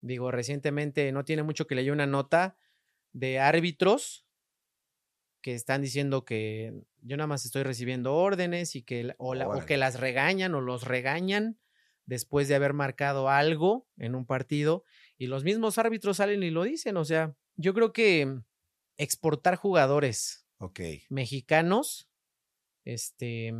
[0.00, 2.56] Digo, recientemente no tiene mucho que leí una nota
[3.12, 4.26] de árbitros
[5.40, 9.76] que están diciendo que yo nada más estoy recibiendo órdenes y que o, o que
[9.76, 11.58] las regañan o los regañan
[12.06, 14.84] después de haber marcado algo en un partido
[15.18, 16.96] y los mismos árbitros salen y lo dicen.
[16.96, 18.40] O sea, yo creo que
[18.96, 20.46] exportar jugadores
[21.08, 22.08] mexicanos
[22.84, 23.52] este,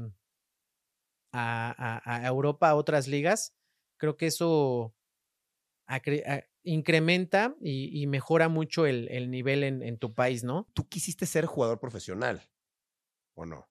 [1.33, 3.55] a, Europa, a otras ligas,
[3.99, 4.95] creo que eso
[6.63, 10.69] incrementa y, mejora mucho el, nivel en, en, tu país, ¿no?
[10.75, 12.43] Tú quisiste ser jugador profesional,
[13.35, 13.69] ¿o no?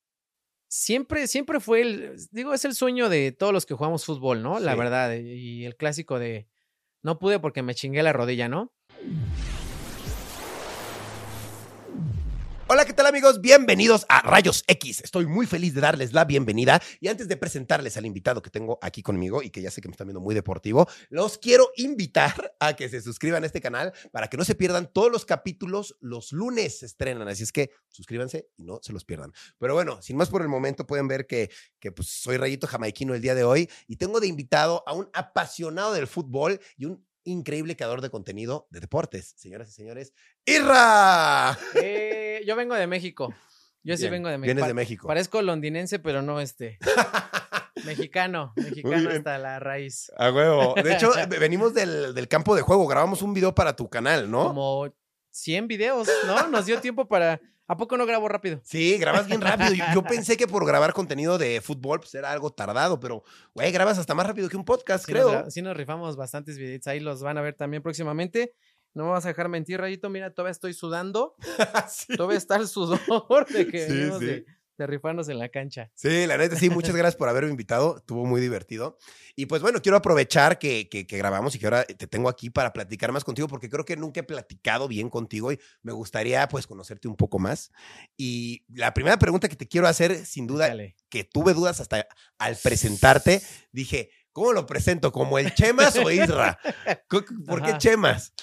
[0.68, 4.60] siempre, siempre fue el, digo, es el sueño de todos los que jugamos fútbol, ¿no?
[4.60, 6.48] La verdad, y el clásico de,
[7.02, 8.74] no pude porque me chingué la rodilla, ¿no?
[12.70, 13.40] Hola, ¿qué tal amigos?
[13.40, 15.00] Bienvenidos a Rayos X.
[15.02, 18.78] Estoy muy feliz de darles la bienvenida y antes de presentarles al invitado que tengo
[18.82, 22.58] aquí conmigo y que ya sé que me están viendo muy deportivo, los quiero invitar
[22.60, 25.96] a que se suscriban a este canal para que no se pierdan todos los capítulos.
[26.02, 29.32] Los lunes se estrenan, así es que suscríbanse y no se los pierdan.
[29.58, 33.16] Pero bueno, sin más por el momento pueden ver que, que pues, soy Rayito Jamaiquino
[33.16, 37.07] el día de hoy y tengo de invitado a un apasionado del fútbol y un
[37.28, 39.34] increíble creador de contenido de deportes.
[39.38, 40.14] Señoras y señores,
[40.46, 41.58] ¡Irra!
[41.76, 43.34] Eh, yo vengo de México.
[43.84, 44.56] Yo sí vengo de México.
[44.56, 45.08] Vienes de México.
[45.08, 46.80] Parezco londinense, pero no este.
[47.86, 50.12] mexicano, mexicano hasta la raíz.
[50.18, 50.76] A huevo.
[50.76, 52.88] De hecho, venimos del, del, campo de juego.
[52.88, 54.48] Grabamos un video para tu canal, ¿no?
[54.48, 54.94] Como
[55.32, 56.48] 100 videos, ¿no?
[56.48, 58.62] Nos dio tiempo para ¿A poco no grabo rápido?
[58.64, 59.74] Sí, grabas bien rápido.
[59.94, 63.24] Yo, pensé que por grabar contenido de fútbol pues era algo tardado, pero,
[63.54, 65.50] güey, grabas hasta más rápido que un podcast, creo.
[65.52, 66.88] sí nos rifamos bastantes videos.
[66.88, 68.54] Ahí los van a ver también próximamente.
[68.94, 70.10] No me vas a dejar mentir, Rayito.
[70.10, 71.36] Mira, todavía estoy sudando.
[72.18, 74.46] Todavía está el sudor de que sí, de
[74.86, 75.90] rifarnos en la cancha.
[75.96, 78.98] Sí, la neta, sí, muchas gracias por haberme invitado, estuvo muy divertido.
[79.36, 82.74] Y pues bueno, quiero aprovechar que, que, grabamos y que ahora te tengo aquí para
[82.74, 86.68] platicar más contigo, porque creo que nunca he platicado bien contigo y me gustaría pues
[86.68, 87.72] conocerte un poco más.
[88.16, 90.76] Y la primera pregunta que te quiero hacer, sin duda,
[91.10, 95.12] que tuve dudas hasta al presentarte, dije, ¿cómo lo presento?
[95.12, 96.60] ¿Como el Chemas o Isra?
[97.48, 98.34] ¿Por qué Chemas?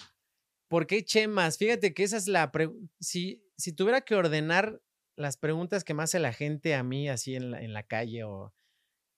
[0.68, 1.58] ¿Por qué Chemas?
[1.58, 2.92] Fíjate que esa es la pregunta.
[3.00, 4.80] Si, si tuviera que ordenar
[5.16, 8.24] las preguntas que más hace la gente a mí, así en la, en la calle,
[8.24, 8.54] o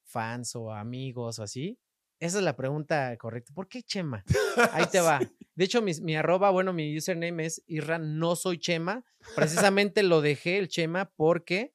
[0.04, 1.78] fans, o amigos, o así,
[2.18, 3.52] esa es la pregunta correcta.
[3.52, 4.24] ¿Por qué Chema?
[4.72, 5.20] Ahí te va.
[5.54, 9.04] De hecho, mi, mi, arroba, bueno, mi username es Irra, no soy Chema.
[9.34, 11.74] Precisamente lo dejé el Chema porque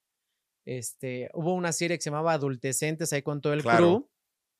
[0.65, 4.09] este, hubo una serie que se llamaba Adultecentes ahí con todo el crew.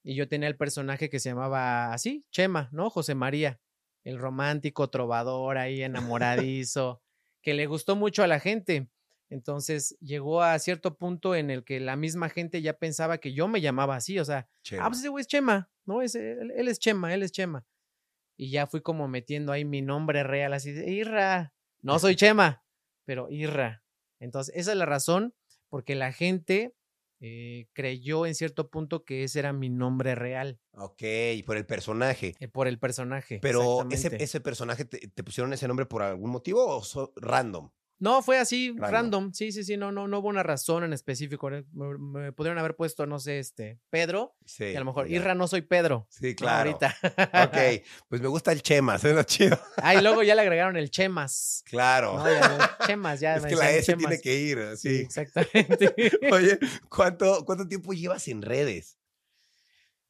[0.04, 2.90] Y yo tenía el personaje que se llamaba así, Chema, ¿no?
[2.90, 3.60] José María,
[4.04, 7.04] el romántico trovador ahí enamoradizo,
[7.44, 8.90] que le gustó mucho a la gente.
[9.32, 13.48] Entonces llegó a cierto punto en el que la misma gente ya pensaba que yo
[13.48, 16.02] me llamaba así, o sea, ah, pues ese güey es Chema, ¿no?
[16.02, 17.66] Es, él, es Chema, él es Chema.
[18.38, 21.54] Y ya fui como metiendo ahí mi nombre real, así de Irra.
[21.80, 22.66] No soy Chema,
[23.06, 23.86] pero Irra.
[24.20, 25.34] Entonces, esa es la razón
[25.70, 26.76] porque la gente
[27.22, 30.60] eh, creyó en cierto punto que ese era mi nombre real.
[30.74, 31.04] Ok,
[31.46, 32.36] por el personaje.
[32.42, 33.40] Eh, por el personaje.
[33.42, 37.72] Pero ese, ese personaje, te, pusieron ese nombre por algún motivo o random?
[38.02, 39.32] No, fue así, random.
[39.32, 41.52] Sí, sí, sí, no, no, no hubo una razón en específico.
[41.72, 44.36] Me, pudieron haber puesto, no sé, este, Pedro.
[44.44, 44.64] Sí.
[44.64, 46.08] Y a lo mejor, Irra, no soy Pedro.
[46.10, 46.72] Sí, claro.
[46.72, 46.96] ahorita.
[47.46, 49.56] ok, pues me gusta el Chemas, es lo chido.
[49.78, 51.64] ah, y luego ya le agregaron el Chemas.
[51.68, 52.24] Claro.
[52.88, 53.36] chemas, ya.
[53.36, 54.98] Es que la S tiene que ir, sí.
[54.98, 55.94] sí exactamente.
[56.32, 56.58] Oye,
[56.90, 58.98] ¿cuánto, ¿cuánto tiempo llevas en redes?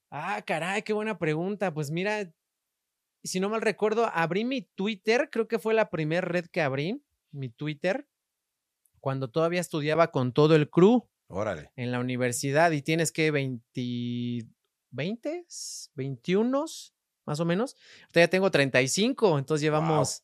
[0.10, 1.74] Ah, caray, qué buena pregunta.
[1.74, 2.32] Pues mira,
[3.22, 7.04] si no mal recuerdo, abrí mi Twitter, creo que fue la primera red que abrí
[7.32, 8.08] mi Twitter
[9.00, 11.10] cuando todavía estudiaba con todo el crew.
[11.28, 11.72] Órale.
[11.76, 14.48] En la universidad y tienes que 20,
[14.92, 15.46] 20,
[15.96, 16.66] 21
[17.26, 17.76] más o menos.
[18.02, 20.24] Ahorita ya tengo 35, entonces llevamos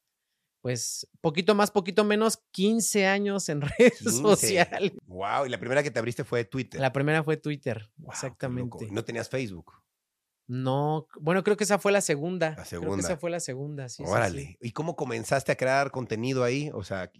[0.62, 4.92] pues poquito más, poquito menos, 15 años en redes sociales.
[5.06, 6.82] Wow, y la primera que te abriste fue Twitter.
[6.82, 8.90] La primera fue Twitter, exactamente.
[8.92, 9.74] ¿No tenías Facebook?
[10.48, 12.56] No, bueno, creo que esa fue la segunda.
[12.58, 12.88] La segunda.
[12.88, 14.04] Creo que esa fue la segunda, sí.
[14.06, 14.58] Órale.
[14.62, 16.72] ¿Y cómo comenzaste a crear contenido ahí?
[16.74, 17.12] O sea,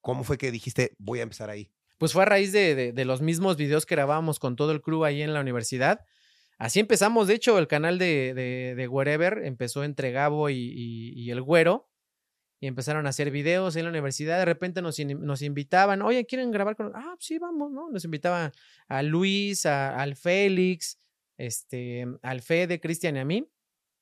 [0.00, 1.70] ¿cómo fue que dijiste, voy a empezar ahí?
[1.98, 5.04] Pues fue a raíz de, de, los mismos videos que grabábamos con todo el crew
[5.04, 6.00] ahí en la universidad.
[6.58, 10.72] Así empezamos, de hecho, el canal de, de, de Wherever empezó entre Gabo y,
[11.14, 11.90] y, el Güero.
[12.58, 14.38] Y empezaron a hacer videos en la universidad.
[14.38, 17.90] De repente nos, nos invitaban, oye, ¿quieren grabar con Ah, sí, vamos, ¿no?
[17.90, 18.52] Nos invitaban
[18.88, 20.98] a Luis, a, al Félix,
[21.38, 23.50] este, al Fede, Cristian y a mí,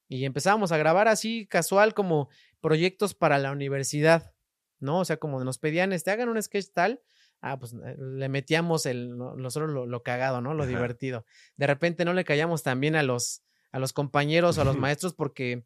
[0.08, 2.28] y empezábamos a grabar así casual como
[2.60, 4.34] proyectos para la universidad,
[4.78, 5.00] ¿no?
[5.00, 7.02] O sea, como nos pedían, este, hagan un sketch tal,
[7.40, 10.54] ah, pues eh, le metíamos el, nosotros lo, lo cagado, ¿no?
[10.54, 11.24] Lo divertido.
[11.56, 13.42] De repente no le callamos también a los,
[13.72, 15.64] a los compañeros o a los maestros porque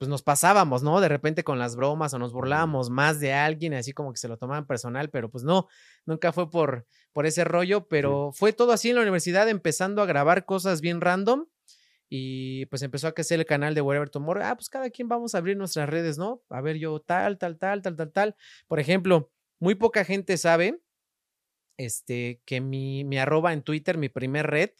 [0.00, 0.98] pues nos pasábamos, ¿no?
[1.02, 4.28] De repente con las bromas o nos burlábamos más de alguien, así como que se
[4.28, 5.68] lo tomaban personal, pero pues no,
[6.06, 10.06] nunca fue por, por ese rollo, pero fue todo así en la universidad, empezando a
[10.06, 11.44] grabar cosas bien random
[12.08, 14.42] y pues empezó a crecer el canal de Wherever Tomorrow.
[14.42, 16.42] Ah, pues cada quien vamos a abrir nuestras redes, ¿no?
[16.48, 18.36] A ver, yo tal, tal, tal, tal, tal, tal.
[18.68, 20.80] Por ejemplo, muy poca gente sabe
[21.76, 24.70] este, que mi, mi arroba en Twitter, mi primer red,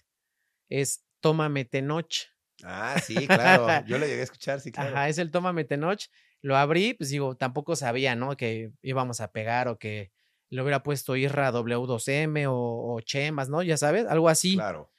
[0.70, 2.30] es Tómame Tenoch.
[2.64, 3.84] Ah, sí, claro.
[3.86, 4.90] Yo lo llegué a escuchar, sí, claro.
[4.90, 6.00] Ajá, es el Tómame Tenoch.
[6.42, 8.36] Lo abrí, pues digo, tampoco sabía, ¿no?
[8.36, 10.10] Que íbamos a pegar o que
[10.50, 13.62] lo hubiera puesto Irra W2M o, o Chemas, ¿no?
[13.62, 14.54] Ya sabes, algo así.
[14.54, 14.90] Claro.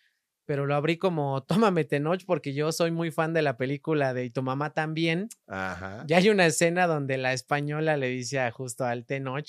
[0.45, 4.25] Pero lo abrí como Tómame Tenoch porque yo soy muy fan de la película de
[4.25, 5.29] Y tu mamá también.
[5.47, 6.03] Ajá.
[6.07, 9.47] Ya hay una escena donde la española le dice a justo al Tenoch,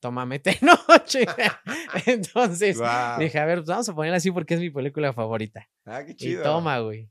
[0.00, 0.78] tómame Tenoch.
[2.06, 2.78] Entonces
[3.18, 5.68] dije, a ver, pues vamos a ponerla así porque es mi película favorita.
[5.84, 6.42] Ah, qué Y chido.
[6.42, 7.08] toma, güey.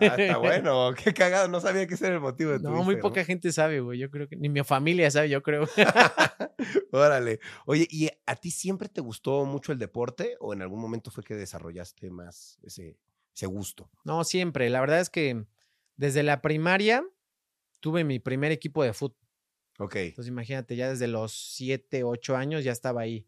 [0.00, 0.94] Ah, está bueno.
[0.94, 1.48] Qué cagado.
[1.48, 3.98] No sabía que ese era el motivo de tu No, muy poca gente sabe, güey.
[3.98, 5.68] Yo creo que ni mi familia sabe, yo creo.
[6.92, 7.40] Órale.
[7.66, 11.22] Oye, ¿y a ti siempre te gustó mucho el deporte o en algún momento fue
[11.22, 12.96] que desarrollaste más ese,
[13.34, 13.90] ese gusto?
[14.04, 14.70] No, siempre.
[14.70, 15.44] La verdad es que
[15.96, 17.04] desde la primaria
[17.80, 19.18] tuve mi primer equipo de fútbol.
[19.78, 19.96] Ok.
[19.96, 23.26] Entonces imagínate, ya desde los 7, 8 años ya estaba ahí.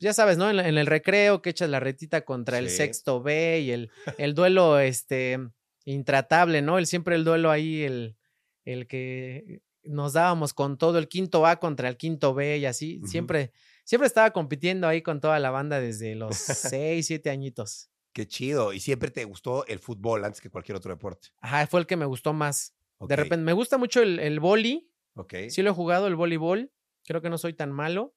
[0.00, 0.50] Ya sabes, ¿no?
[0.50, 4.78] En, el recreo que echas la retita contra el sexto B y el, el duelo
[4.78, 5.38] este
[5.84, 6.78] intratable, ¿no?
[6.78, 8.16] El siempre el duelo ahí, el,
[8.64, 13.00] el que nos dábamos con todo el quinto A contra el quinto B y así.
[13.04, 13.52] Siempre,
[13.84, 17.90] siempre estaba compitiendo ahí con toda la banda desde los 6, 7 añitos.
[18.12, 18.72] Qué chido.
[18.72, 21.28] Y siempre te gustó el fútbol antes que cualquier otro deporte.
[21.40, 22.74] Ajá, fue el que me gustó más.
[23.00, 24.88] De repente, me gusta mucho el, el boli.
[25.14, 25.34] Ok.
[25.50, 26.72] Sí lo he jugado, el voleibol.
[27.04, 28.14] Creo que no soy tan malo.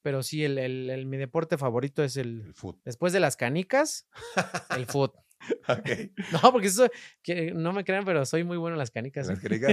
[0.00, 2.40] Pero sí, el, el- el- mi deporte favorito es el.
[2.46, 2.80] El fútbol.
[2.84, 4.08] Después de las canicas,
[4.76, 5.12] el fútbol.
[6.32, 6.88] No, porque eso,
[7.22, 9.26] que no me crean, pero soy muy bueno en las canicas.
[9.26, 9.68] Las canicas,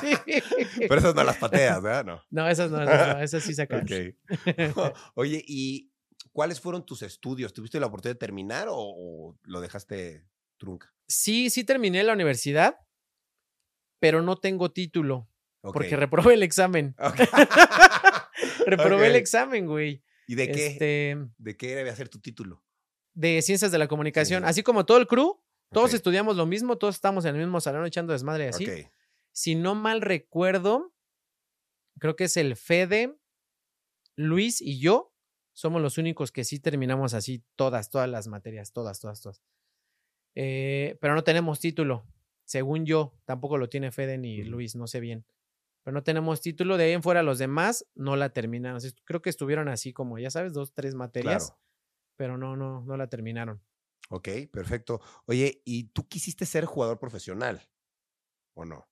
[0.00, 0.14] sí.
[0.24, 0.42] Sí.
[0.80, 2.04] Pero esas no las pateas, ¿verdad?
[2.04, 2.22] No.
[2.30, 3.82] No, esas no, esas, no, esas sí sacan.
[3.82, 4.92] Ok.
[5.14, 5.92] Oye, ¿y
[6.32, 7.52] cuáles fueron tus estudios?
[7.52, 10.24] ¿Tuviste la oportunidad de terminar o, o lo dejaste
[10.58, 10.92] trunca?
[11.08, 12.78] Sí, sí terminé la universidad,
[13.98, 15.30] pero no tengo título
[15.60, 16.94] porque reprobé el examen.
[18.66, 20.02] Reprobé el examen, güey.
[20.26, 20.66] ¿Y de qué?
[20.66, 22.64] Este, ¿De qué debe ser tu título?
[23.20, 24.44] De ciencias de la comunicación.
[24.44, 25.38] Así como todo el crew,
[25.72, 28.64] todos estudiamos lo mismo, todos estamos en el mismo salón echando desmadre y así.
[29.32, 30.92] Si no mal recuerdo,
[31.98, 33.16] creo que es el Fede,
[34.16, 35.14] Luis y yo
[35.52, 39.42] somos los únicos que sí terminamos así todas, todas las materias, todas, todas, todas.
[40.34, 42.06] Eh, pero no tenemos título,
[42.44, 44.42] según yo, tampoco lo tiene Fede ni.
[44.44, 45.26] Luis, no sé bien.
[45.82, 48.76] Pero no tenemos título, de ahí en fuera los demás no la terminaron.
[48.78, 51.60] Así- Creo que estuvieron así como, ya sabes, dos, tres materias, Claro.
[52.20, 53.62] Pero no, no, no la terminaron.
[54.10, 55.00] Ok, perfecto.
[55.24, 57.66] Oye, ¿y tú quisiste ser jugador profesional?
[58.52, 58.90] ¿O no?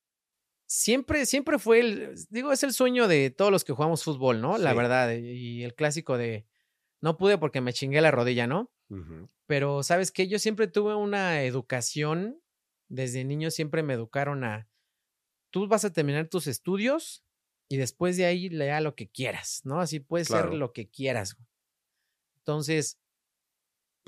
[0.65, 4.57] Siempre, siempre fue el, digo, es el sueño de todos los que jugamos fútbol, ¿no?
[4.57, 6.47] La verdad, y el clásico de,
[7.03, 8.73] no pude porque me chingué la rodilla, ¿no?
[9.45, 10.27] Pero, ¿sabes qué?
[10.27, 12.41] Yo siempre tuve una educación,
[12.89, 14.71] desde niño siempre me educaron a,
[15.51, 17.27] tú vas a terminar tus estudios
[17.69, 19.83] y después de ahí lea lo que quieras, ¿no?
[19.83, 20.49] Así puedes Claro.
[20.49, 21.37] ser lo que quieras.
[22.39, 22.99] Entonces,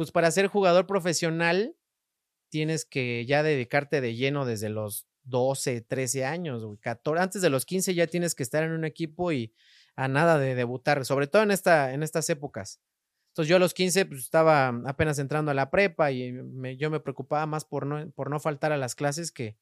[0.00, 1.76] pues para ser jugador profesional,
[2.48, 7.50] tienes que ya dedicarte de lleno desde los 12, 13 años, güey, 14, antes de
[7.50, 9.52] los 15 ya tienes que estar en un equipo y
[9.96, 12.80] a nada de debutar, sobre todo en, esta, en estas épocas.
[13.32, 16.88] Entonces yo a los 15 pues, estaba apenas entrando a la prepa y me- yo
[16.88, 19.58] me preocupaba más por no, por no faltar a las clases que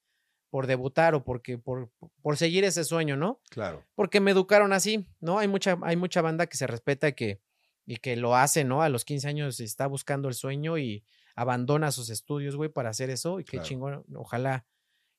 [0.50, 1.90] por debutar o porque, por,
[2.22, 3.40] por seguir ese sueño, ¿no?
[3.50, 3.84] Claro.
[3.96, 5.40] Porque me educaron así, ¿no?
[5.40, 7.40] Hay mucha, hay mucha banda que se respeta y que,
[7.90, 8.82] y que lo hace, ¿no?
[8.82, 11.04] A los 15 años está buscando el sueño y
[11.34, 13.40] abandona sus estudios, güey, para hacer eso.
[13.40, 13.66] Y qué Claro.
[13.66, 14.66] chingón, ojalá.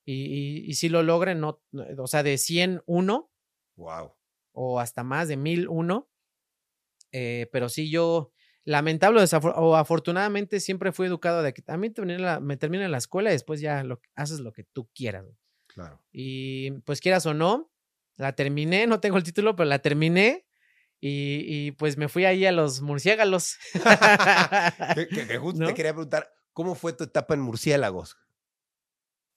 [0.04, 3.30] Y, y, y si lo logren, no, no- o sea, de 100, uno
[3.76, 4.12] Wow.
[4.52, 6.08] o hasta más de 1001.
[7.12, 8.30] Eh, pero sí, yo,
[8.64, 9.20] lamentable
[9.56, 13.32] o afortunadamente, siempre fui educado de que a mí la- me termina la escuela y
[13.32, 15.24] después ya lo, haces lo que tú quieras.
[15.24, 15.36] güey.
[15.66, 16.00] Claro.
[16.12, 17.70] Y pues quieras o no,
[18.16, 20.46] la terminé, no tengo el título, pero la terminé.
[21.02, 23.56] Y, y, pues me fui ahí a los murciélagos.
[24.94, 25.66] Que, que- que justo ¿No?
[25.68, 28.16] te quería preguntar, ¿cómo fue tu etapa en Murciélagos?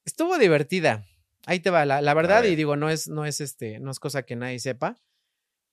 [0.06, 1.06] Estuvo divertida.
[1.46, 4.00] Ahí te va, la, la verdad, y digo, no es, no es este, no es
[4.00, 4.98] cosa que nadie sepa.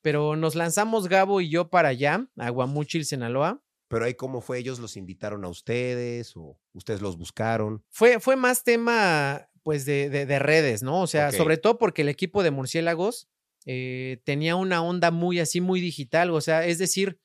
[0.03, 3.63] Pero nos lanzamos Gabo y yo para allá, a Guamúchil, Sinaloa.
[3.89, 4.59] Pero ahí, ¿cómo fue?
[4.59, 7.85] ¿Ellos los invitaron a ustedes o ustedes los buscaron?
[7.91, 11.03] Fue, fue más tema, pues, de, de- de redes, ¿no?
[11.03, 13.29] O sea, sobre todo porque el equipo de murciélagos
[13.67, 16.31] eh, tenía una onda muy así, muy digital.
[16.31, 17.19] O sea, es decir,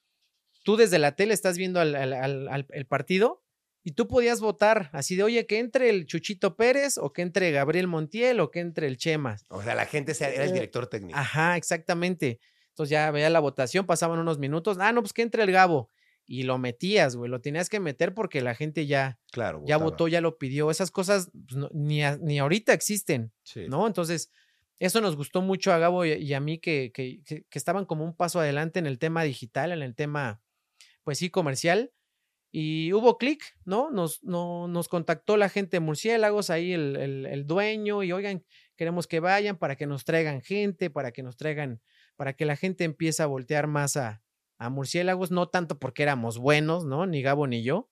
[0.63, 3.41] tú desde la tele estás viendo al, al- el partido
[3.87, 7.51] Y tú podías votar así de, oye, que entre el Chuchito Pérez o que entre
[7.51, 9.45] Gabriel Montiel o que entre el Chemas.
[9.49, 11.17] O sea, la gente era el Eh, director técnico.
[11.19, 12.39] Ajá, exactamente.
[12.69, 14.77] Entonces ya veía la votación, pasaban unos minutos.
[14.79, 15.91] Ah, no, pues que entre el Gabo.
[16.25, 17.29] Y lo metías, güey.
[17.29, 19.61] Lo tenías que meter porque la gente ya, claro.
[19.67, 19.91] ya votaba.
[19.91, 20.71] votó, ya lo pidió.
[20.71, 23.67] Esas cosas pues, no- ni, a- ni ahorita existen, Sí.
[23.69, 23.85] ¿no?
[23.85, 24.31] Entonces,
[24.79, 28.39] eso nos gustó mucho a Gabo y, a mí que, que, estaban como un paso
[28.39, 30.41] adelante en el tema digital, en el tema,
[31.03, 31.91] pues sí, comercial.
[32.51, 33.91] Y hubo clic, ¿no?
[33.91, 38.46] Nos, no, nos contactó la gente de Murciélagos, ahí el, el- dueño, y oigan,
[38.77, 41.82] queremos que vayan para que nos traigan gente, para que nos traigan,
[42.15, 44.24] para que la gente empiece a voltear más a,
[44.58, 47.05] a Murciélagos, no tanto porque éramos buenos, ¿no?
[47.05, 47.89] Ni Gabo ni yo.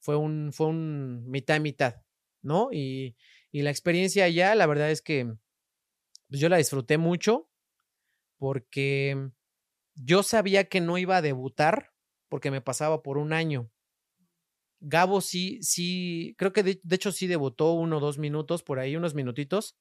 [0.00, 2.02] Fue un, fue un mitad mitad,
[2.42, 2.68] ¿no?
[2.72, 3.16] Y,
[3.50, 5.34] y la experiencia allá, la verdad es que
[6.34, 7.48] pues, yo la disfruté mucho
[8.40, 9.30] porque
[9.94, 11.92] yo sabía que no iba a debutar
[12.28, 13.70] porque me pasaba por un año.
[14.80, 18.96] Gabo sí, sí, creo que de, hecho sí debutó uno o dos minutos, por ahí
[18.96, 19.76] unos minutitos,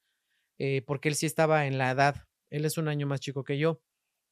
[0.60, 2.28] eh, porque él sí estaba en la edad.
[2.52, 3.82] Él es un año más chico que yo.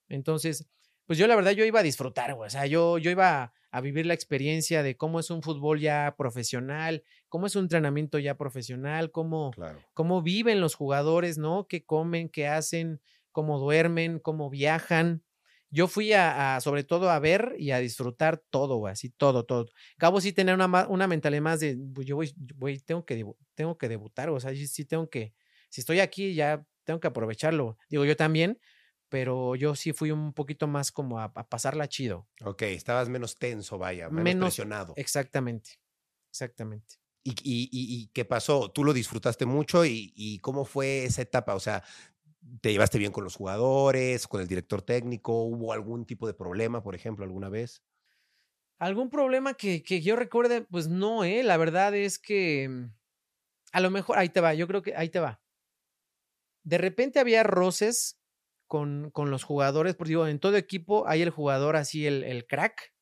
[0.08, 0.70] Entonces,
[1.08, 2.34] pues yo la verdad yo iba a disfrutar.
[2.34, 5.80] O sea, yo, yo iba a, a vivir la experiencia de cómo es un fútbol
[5.80, 9.88] ya profesional, cómo es un entrenamiento ya profesional, cómo, Claro.
[9.95, 11.67] cómo viven los jugadores, ¿no?
[11.67, 15.23] ¿Qué comen, qué hacen, cómo duermen, cómo viajan?
[15.71, 19.67] Yo fui a, a, sobre todo a ver y a disfrutar todo, así todo, todo.
[19.97, 23.77] Cabo sí tenía una, una mentalidad más de, pues, yo voy, voy, tengo que, tengo
[23.77, 25.33] que debutar, o sea, sí, sí tengo que,
[25.69, 27.77] si estoy aquí ya tengo que aprovecharlo.
[27.89, 28.59] Digo, yo también,
[29.09, 32.27] pero yo sí fui un poquito más como a, a pasarla chido.
[32.43, 34.93] Ok, estabas menos tenso, vaya, menos, Menos- presionado.
[34.97, 35.79] Exactamente,
[36.31, 37.00] exactamente.
[37.24, 38.72] ¿Y, y, y- qué pasó?
[38.72, 39.86] ¿Tú lo disfrutaste mucho?
[39.86, 41.54] ¿Y, y cómo fue esa etapa?
[41.56, 41.84] O sea,
[42.62, 45.44] ¿te llevaste bien con los jugadores, con el director técnico?
[45.46, 47.84] ¿Hubo algún tipo de problema, por ejemplo, alguna vez?
[48.80, 50.62] ¿Algún problema que, que yo recuerde?
[50.63, 51.44] Pues no, ¿eh?
[51.44, 52.86] La verdad es que mm,
[53.74, 55.42] a lo mejor, ahí te va, yo creo que ahí te va.
[56.63, 58.20] De repente había roces
[58.68, 62.46] con, con los jugadores, porque digo, en todo equipo hay el jugador así, el, el
[62.46, 62.94] crack,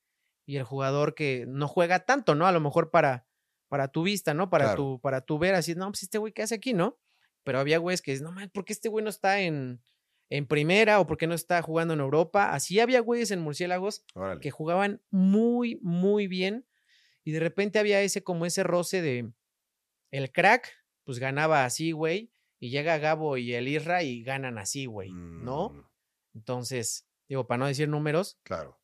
[0.48, 2.48] y el jugador que no juega tanto, ¿no?
[2.48, 3.29] A lo mejor para,
[3.70, 4.50] para tu vista, ¿no?
[4.50, 4.78] Para, Claro.
[4.78, 7.00] tu, para tu ver así, no, pues este güey, ¿qué hace aquí, no?
[7.44, 9.82] Pero había güeyes que dicen, no, man, ¿por qué este güey no está en,
[10.30, 12.54] en primera o por qué no está jugando en Europa?
[12.54, 14.42] Así había güeyes en Murciélagos Órale.
[14.42, 16.66] que jugaban muy, muy bien.
[17.24, 19.32] Y de repente había ese, como ese roce de
[20.12, 20.70] el crack,
[21.06, 22.32] pues ganaba así, güey.
[22.60, 25.70] Y llega Gabo y el Isra y ganan así, güey, ¿no?
[25.70, 25.84] Mm,
[26.36, 28.79] Entonces, digo, para no decir números, Claro.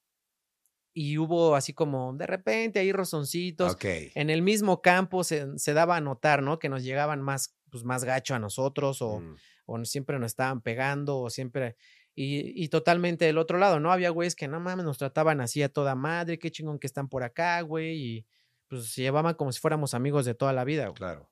[0.98, 3.74] Y hubo así como de repente ahí rozoncitos.
[3.74, 3.86] Ok.
[4.16, 6.58] En el mismo campo se, se daba a notar, ¿no?
[6.58, 9.36] Que nos llegaban más, pues más gacho a nosotros o, Mm,
[9.66, 11.76] o siempre nos estaban pegando o siempre...
[12.18, 13.92] Y, y totalmente del otro lado, ¿no?
[13.92, 17.10] Había güeyes que no mames, nos trataban así a toda madre, qué chingón que están
[17.10, 18.26] por acá, güey, y
[18.70, 20.96] pues se llevaban como si fuéramos amigos de toda la vida, güey.
[20.96, 21.30] claro.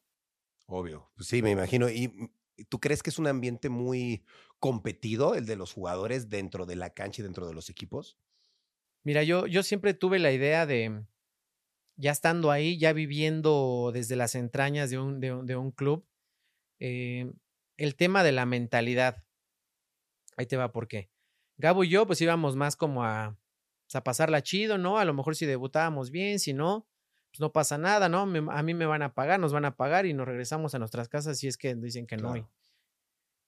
[0.65, 1.09] Obvio.
[1.15, 1.89] Pues sí, me imagino.
[1.89, 2.29] ¿Y mm,
[2.69, 4.25] tú crees que es un ambiente muy
[4.59, 8.17] competido el de los jugadores dentro de la cancha y dentro de los equipos?
[9.03, 11.05] Mira, yo, yo siempre tuve la idea de,
[11.95, 16.05] ya estando ahí, ya viviendo desde las entrañas de un, de un, de un club,
[16.79, 17.31] eh,
[17.77, 19.23] el tema de la mentalidad.
[20.37, 21.09] Ahí te va, ¿por qué?
[21.57, 23.37] Gabo y yo, pues íbamos más como a,
[23.85, 24.97] pues, a pasarla chido, ¿no?
[24.97, 26.87] A lo mejor si debutábamos bien, si no,
[27.31, 28.25] pues no pasa nada, ¿no?
[28.25, 30.79] Me- a mí me van a pagar, nos van a pagar y nos regresamos a
[30.79, 32.31] nuestras casas si es que dicen que no.
[32.31, 32.49] Claro.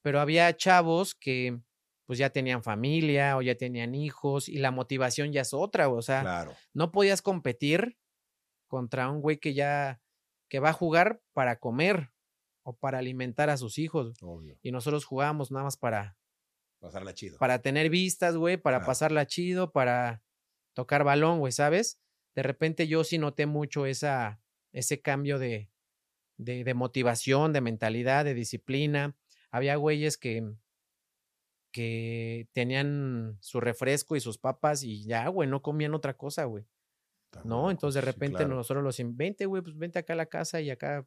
[0.04, 1.60] Pero había chavos que
[2.06, 6.02] pues ya tenían familia o ya tenían hijos y la motivación ya es otra, o
[6.02, 6.54] sea, Claro.
[6.74, 7.98] no podías competir
[8.68, 10.02] contra un güey que ya
[10.50, 12.12] que va a jugar para comer
[12.64, 14.58] o para alimentar a sus hijos Obvio.
[14.62, 16.18] y nosotros jugábamos nada más para
[16.80, 17.38] Pasarla chido.
[17.40, 18.88] para tener vistas, güey, para Claro.
[18.88, 20.24] pasarla chido, para
[20.74, 22.00] tocar balón, güey, ¿sabes?
[22.36, 24.42] De repente yo sí noté mucho esa
[24.74, 25.70] ese cambio de
[26.38, 29.16] de, de motivación, de mentalidad, de disciplina.
[29.52, 30.44] Había güeyes que
[31.76, 36.66] que tenían su refresco y sus papas y ya, güey, no comían otra cosa, güey.
[37.44, 37.70] ¿no?
[37.70, 38.56] Entonces de sí, repente claro.
[38.56, 41.06] nosotros los in- vente, güey, pues vente acá a la casa y acá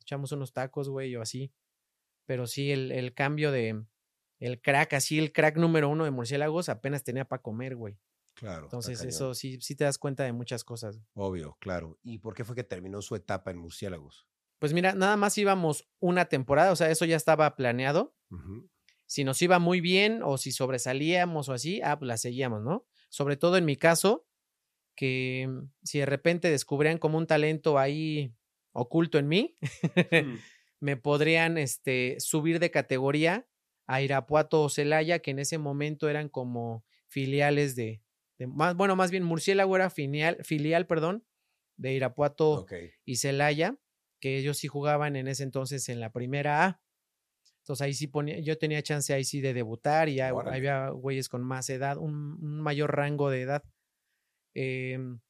[0.00, 1.52] echamos unos tacos, güey, o así.
[2.26, 3.82] Pero sí, el, el cambio de
[4.38, 7.98] el crack, así el crack número uno de murciélagos apenas tenía para comer, güey.
[8.34, 8.66] Claro.
[8.66, 11.00] Entonces eso sí, sí te das cuenta de muchas cosas.
[11.14, 11.98] Obvio, claro.
[12.04, 14.28] ¿Y por qué fue que terminó su etapa en Murciélagos?
[14.60, 18.14] Pues mira, nada más íbamos una temporada, o sea, eso ya estaba planeado.
[18.30, 18.70] Ujú.
[19.08, 22.86] Si nos iba muy bien o si sobresalíamos o así, ah, pues la seguíamos, ¿no?
[23.10, 24.26] Sobre todo en mi caso,
[24.96, 28.34] que mm, si de repente descubrían como un talento ahí
[28.72, 29.56] oculto en mí,
[30.80, 33.48] me podrían este, subir de categoría
[33.86, 38.02] a Irapuato o Celaya, que en ese momento eran como filiales de,
[38.38, 41.26] de- más, bueno, más bien Murciélago era filial, filial, perdón,
[41.76, 42.70] de Irapuato
[43.04, 43.78] y Celaya,
[44.20, 46.82] que ellos sí jugaban en ese entonces en la primera A.
[47.68, 50.56] Entonces ahí sí ponía, yo tenía chance ahí sí de debutar y ya Órale.
[50.56, 53.62] había güeyes con más edad, un, un mayor rango de edad.
[54.54, 55.20] Em,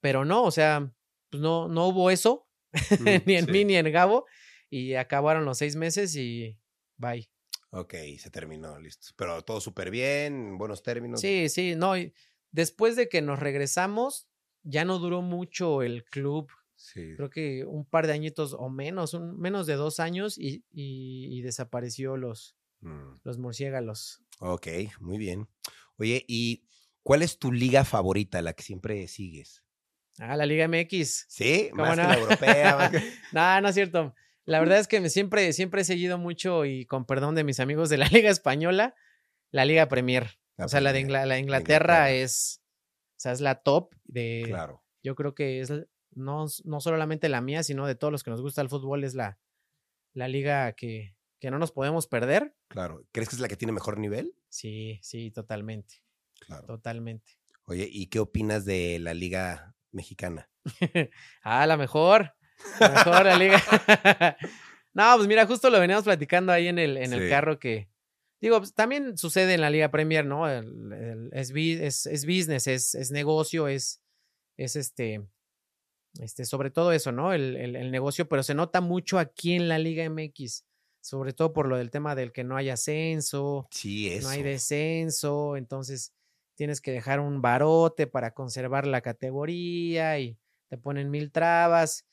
[0.00, 0.92] pero no, o sea,
[1.30, 2.48] pues no, no hubo eso,
[3.24, 3.52] ni en sí.
[3.52, 4.26] mí ni en Gabo,
[4.68, 6.58] y acabaron los seis meses y
[6.96, 7.30] bye.
[7.70, 9.06] Ok, se terminó, listo.
[9.16, 11.20] Pero todo súper bien, buenos términos.
[11.20, 11.96] Sí, sí, no.
[11.96, 12.12] y
[12.50, 14.28] después de que nos regresamos,
[14.64, 16.50] ya no duró mucho el club.
[16.84, 17.14] Sí.
[17.16, 21.38] Creo que un par de añitos o menos, un, menos de dos años y, y-
[21.38, 24.20] y desapareció los, Mm, los murciélagos.
[24.40, 24.66] Ok,
[25.00, 25.48] muy bien.
[25.96, 26.66] Oye, ¿y
[27.02, 29.62] cuál es tu liga favorita, la que siempre sigues?
[30.18, 31.24] Ah, la Liga MX.
[31.28, 31.68] ¿Sí?
[31.70, 32.08] ¿Cómo Más que no?
[32.10, 32.76] la europea.
[32.76, 34.14] más que- No, no es cierto.
[34.44, 37.58] La verdad es que me siempre, siempre he seguido mucho y con perdón de mis
[37.60, 38.94] amigos de la Liga Española,
[39.50, 40.38] la Liga Premier.
[40.58, 42.10] La o sea, la de, Ingla- la Inglaterra, Inglaterra.
[42.10, 42.60] es,
[43.16, 44.84] o sea, es la top de, Claro.
[45.02, 45.72] yo creo que es
[46.16, 49.14] no, no solamente la mía, sino de todos los que nos gusta el fútbol, es
[49.14, 49.38] la,
[50.12, 52.54] la liga que, que no nos podemos perder.
[52.68, 53.04] Claro.
[53.12, 54.34] ¿Crees que es la que tiene mejor nivel?
[54.48, 55.96] Sí, sí, totalmente,
[56.40, 56.66] Claro.
[56.66, 57.32] totalmente.
[57.66, 60.50] Oye, ¿y qué opinas de la liga mexicana?
[61.42, 62.34] ah, la mejor,
[62.80, 63.62] la mejor la liga.
[64.92, 67.88] no, pues mira, justo lo veníamos platicando ahí en el, en el carro que,
[68.40, 70.48] digo, pues, también sucede en la Liga Premier, ¿no?
[70.48, 74.02] El- el- es, es, es business, es, es negocio, es,
[74.56, 75.26] es este,
[76.20, 77.32] este, sobre todo eso, ¿no?
[77.32, 80.64] El, el- el negocio, pero se nota mucho aquí en la Liga MX,
[81.00, 84.22] sobre todo por lo del tema del que no hay ascenso, Sí, eso.
[84.22, 86.12] no hay descenso, entonces
[86.54, 92.06] tienes que dejar un barote para conservar la categoría y te ponen mil trabas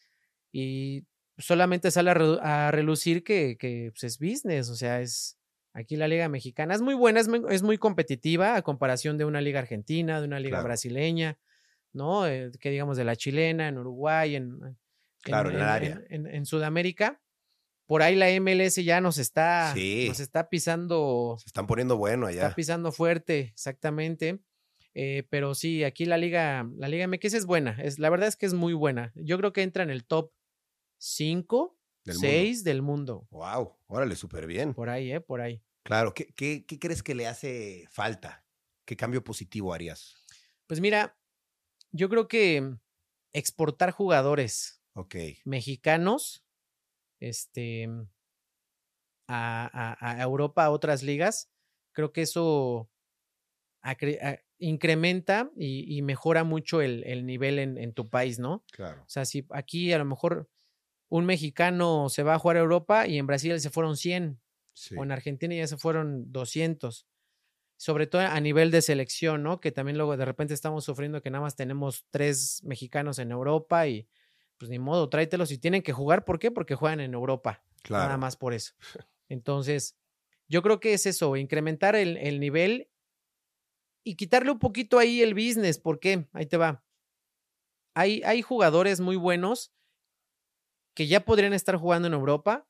[0.52, 1.06] y
[1.38, 5.38] solamente sale a, relucir que, que, pues, es business, o sea, es
[5.74, 9.26] aquí la liga mexicana es muy buena, es muy, es muy competitiva a comparación de
[9.26, 10.68] una liga argentina, de una liga Claro.
[10.68, 11.38] brasileña,
[11.94, 12.28] ¿no?
[12.28, 14.78] Eh, que digamos de la chilena, en Uruguay, en,
[15.24, 16.02] Claro, en el área.
[16.10, 17.22] en- en Sudamérica.
[17.86, 20.06] Por ahí la MLS ya nos está, Sí.
[20.08, 22.56] nos está pisando Se están poniendo bueno Está allá.
[22.56, 24.40] pisando fuerte, exactamente.
[24.94, 27.78] Eh, pero sí, aquí la liga, la liga MX es buena.
[27.82, 29.12] Es, la verdad es que es muy buena.
[29.16, 30.32] Yo creo que entra en el top
[30.98, 32.28] 5, Del mundo.
[32.30, 33.28] 6 del mundo.
[33.32, 34.74] Wow, órale, súper bien.
[34.74, 35.22] Por ahí, ¿eh?
[35.22, 35.62] Por ahí.
[35.84, 38.46] Claro, ¿qué, qué, qué crees que le hace falta?
[38.86, 40.16] ¿Qué cambio positivo harías?
[40.68, 41.18] Pues mira,
[41.92, 42.76] yo creo que
[43.34, 44.82] exportar jugadores
[45.46, 46.44] mexicanos
[47.20, 47.88] este,
[49.28, 51.50] a, a- a Europa, a otras ligas,
[51.94, 52.90] creo que eso
[54.60, 58.64] incrementa y, y mejora mucho el, el nivel en, en tu país, ¿no?
[58.72, 59.02] claro.
[59.02, 60.50] O sea, si aquí a lo mejor
[61.10, 64.40] un mexicano se va a jugar a Europa y en Brasil se fueron 100
[64.74, 64.96] Sí.
[64.98, 67.06] o en Argentina ya se fueron 200.
[67.82, 69.60] Sobre todo a nivel de selección, ¿no?
[69.60, 73.88] Que también luego de repente estamos sufriendo que nada más tenemos tres mexicanos en Europa
[73.88, 74.08] y
[74.60, 76.24] pues ni modo, tráetelos y tienen que jugar.
[76.24, 76.52] ¿Por qué?
[76.52, 77.64] Porque juegan en Europa.
[77.82, 78.04] claro.
[78.04, 78.74] Nada más por eso.
[79.30, 79.98] Entonces,
[80.48, 82.92] yo creo que es eso, incrementar el, el nivel
[84.04, 85.80] y quitarle un poquito ahí el business.
[85.80, 86.30] ¿Por qué?
[86.34, 86.86] Ahí te va.
[87.96, 89.74] Hay, hay jugadores muy buenos
[90.94, 92.70] que ya podrían estar jugando en Europa,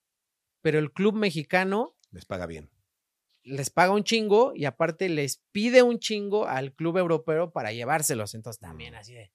[0.61, 2.69] pero el club mexicano Les paga bien.
[3.43, 8.35] Les paga un chingo y aparte les pide un chingo al club europeo para llevárselos.
[8.35, 8.95] Entonces también Mm.
[8.95, 9.31] así de,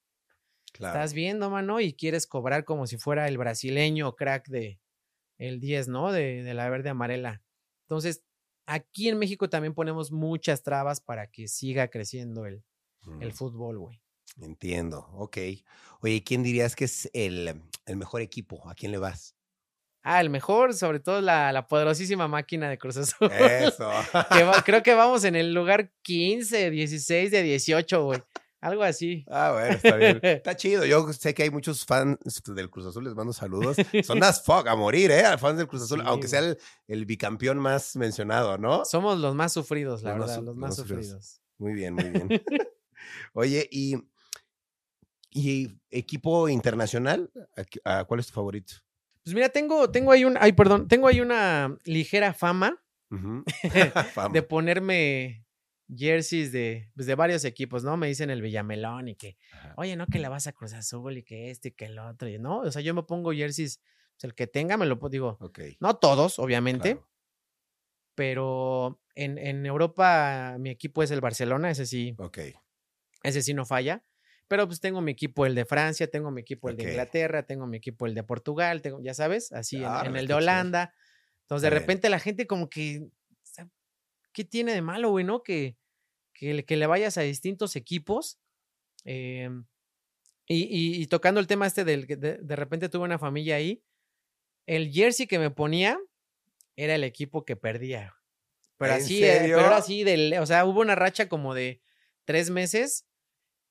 [0.72, 1.02] Claro.
[1.02, 4.80] estás viendo, mano, y quieres cobrar como si fuera el brasileño crack de
[5.38, 6.12] el 10, ¿no?
[6.12, 7.42] De, de la verde amarela.
[7.86, 8.24] Entonces,
[8.66, 12.64] aquí en México también ponemos muchas trabas para que siga creciendo el,
[13.18, 14.02] el Mm, fútbol, güey.
[14.40, 15.38] Entiendo, ok.
[16.00, 18.68] Oye, ¿quién dirías que es el, el mejor equipo?
[18.68, 19.36] ¿A quién le vas?
[20.08, 23.28] Ah, el mejor, sobre todo la, la poderosísima máquina de Cruz Azul.
[23.32, 23.90] Eso.
[24.32, 28.22] que va- creo que vamos en el lugar 15, 16 de 18, güey.
[28.60, 29.24] Algo así.
[29.28, 30.18] Ah, bueno, está bien.
[30.22, 30.84] Está chido.
[30.84, 32.16] Yo sé que hay muchos fans
[32.46, 33.76] del Cruz Azul, les mando saludos.
[34.04, 35.24] Son las fuck a morir, ¿eh?
[35.26, 38.84] A fans del Cruz Azul, Sí, aunque sea el, el bicampeón más mencionado, ¿no?
[38.84, 41.04] Somos los más sufridos, la Los verdad, los más sufridos.
[41.04, 41.40] sufridos.
[41.58, 42.42] Muy bien, muy bien.
[43.34, 43.96] Oye, y,
[45.30, 48.74] y equipo internacional, ¿a qué- a ¿cuál es tu favorito?
[49.26, 52.32] Pues mira, tengo, tengo ahí un, ay, perdón, tengo ahí una ligera
[54.14, 55.44] fama de ponerme
[55.92, 57.96] jerseys de, pues, de varios equipos, ¿no?
[57.96, 59.74] Me dicen el Villamelón y que, Ajá.
[59.78, 62.28] oye, no, que la vas a Cruz Azul y que este y que el otro,
[62.28, 63.80] y no, o sea, yo me pongo jerseys,
[64.14, 65.38] pues el que tenga me lo digo,
[65.80, 67.08] no todos, obviamente, claro.
[68.14, 72.38] pero en, en Europa mi equipo es el Barcelona, ese sí, Ok.
[73.24, 74.04] ese sí no falla.
[74.48, 77.66] Pero pues tengo mi equipo el de Francia, tengo mi equipo el de Inglaterra, tengo
[77.66, 80.34] mi equipo el de Portugal, tengo, ya sabes, así en- el de.
[80.34, 80.94] Holanda.
[81.42, 83.08] Entonces de repente la gente como que,
[84.32, 85.42] ¿qué tiene de malo, güey, no?
[85.42, 85.76] Que,
[86.32, 88.38] que, le- que le vayas a distintos equipos.
[89.04, 89.64] em,
[90.48, 93.56] Y, y- y tocando el tema este del que de, de repente tuve una familia
[93.56, 93.82] ahí,
[94.66, 95.98] el jersey que me ponía
[96.76, 98.14] era el equipo que perdía.
[98.78, 101.82] Pero ¿En así, eh, pero así, del, o sea, hubo una racha como de
[102.24, 103.06] tres meses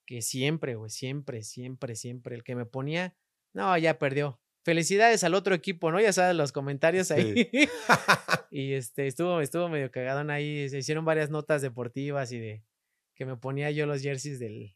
[0.06, 3.16] que siempre, güey, siempre, siempre, siempre el que me ponía,
[3.54, 4.40] no, ya perdió.
[4.64, 6.00] Felicidades al otro equipo, ¿no?
[6.02, 7.50] Ya sabes los comentarios ahí.
[8.52, 10.70] y este, estuvo, estuvo medio cagadón ahí.
[10.70, 12.64] Se hicieron varias notas deportivas y de
[13.14, 14.76] que me ponía yo los jerseys del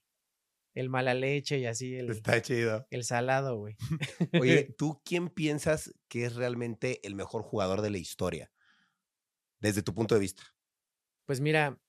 [0.75, 2.87] el mala leche y así, el, Está chido.
[2.89, 3.75] el salado, güey.
[4.41, 8.51] Oye, ¿tú quién piensas que es realmente el mejor jugador de la historia?
[9.59, 10.43] Desde tu punto de vista.
[11.25, 11.79] Pues mira,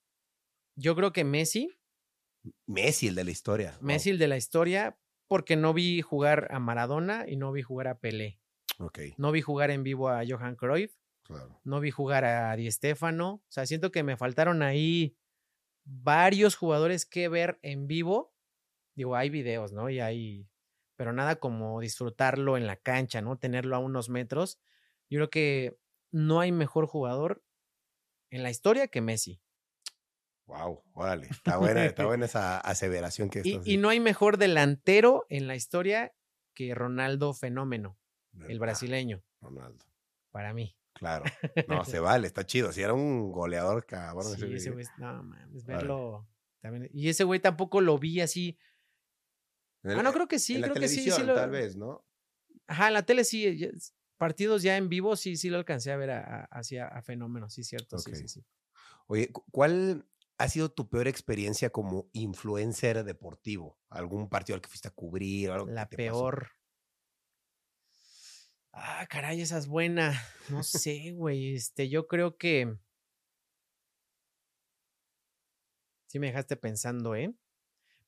[0.76, 1.68] yo creo que Messi,
[2.66, 3.72] Messi, el de la historia.
[3.80, 3.86] Wow.
[3.86, 4.98] Messi el de la historia,
[5.28, 8.40] porque no vi jugar a Maradona y no vi jugar a Pelé.
[8.78, 11.60] Ok, No vi jugar en vivo a Johan Cruyff, claro.
[11.64, 13.34] no vi jugar a Di Stéfano.
[13.34, 15.18] O sea, siento que me faltaron ahí
[15.84, 18.34] varios jugadores que ver en vivo.
[18.96, 19.90] Digo, hay videos, ¿no?
[19.90, 20.48] Y hay,
[20.96, 23.38] pero nada como disfrutarlo en la cancha, ¿no?
[23.38, 24.58] Tenerlo a unos metros.
[25.10, 25.78] Yo creo que
[26.10, 27.44] no hay mejor jugador
[28.30, 29.42] en la historia que Messi.
[30.50, 31.28] Wow, órale.
[31.30, 35.46] Está buena, está buena esa aseveración que Y, estás y no hay mejor delantero en
[35.46, 36.12] la historia
[36.54, 37.96] que Ronaldo Fenómeno,
[38.48, 39.84] el brasileño, Ronaldo.
[40.32, 40.76] para mí.
[40.94, 41.24] Claro.
[41.68, 42.72] No, se vale, está chido.
[42.72, 44.36] Si era un goleador, cabrón.
[44.36, 46.28] Sí, ese güey, no mames, verlo.
[46.60, 48.58] también- Y ese güey tampoco lo vi así.
[49.84, 52.04] Ah, no, creo que sí, en la creo que sí, sí lo- tal vez, ¿no?
[52.66, 53.70] Ajá, en la tele sí,
[54.18, 57.00] partidos ya en vivo sí, sí lo alcancé a ver a, a- así a, a
[57.02, 58.44] fenómeno, sí, cierto, sí, sí, sí.
[59.06, 60.04] Oye, cu- ¿cuál
[60.40, 63.78] ha sido tu peor experiencia como influencer deportivo?
[63.90, 65.96] ¿Algún partido al que fuiste a cubrir o algo que La pasó?
[65.96, 66.50] peor.
[68.72, 70.18] Ah, caray, esa es buena.
[70.48, 71.54] No sé, güey.
[71.54, 72.74] Este, yo creo que.
[76.06, 77.34] Sí me dejaste pensando, ¿eh?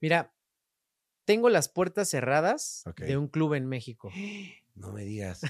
[0.01, 0.35] Mira,
[1.27, 4.11] tengo las puertas cerradas de un club en México.
[4.75, 5.43] No me digas.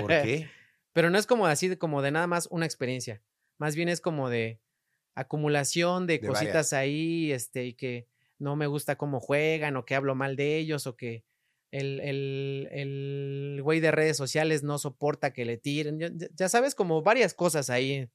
[0.00, 0.48] ¿Por qué?
[0.94, 3.22] Pero no es como así, como de nada más una experiencia.
[3.58, 4.62] Más bien es como de
[5.14, 6.72] acumulación de, De cositas varias.
[6.72, 10.86] ahí, este, y que no me gusta cómo juegan, o que hablo mal de ellos,
[10.86, 11.24] o que
[11.70, 15.98] el, el, el güey de redes sociales no soporta que le tiren.
[16.36, 18.10] Ya, sabes, como varias cosas ahí.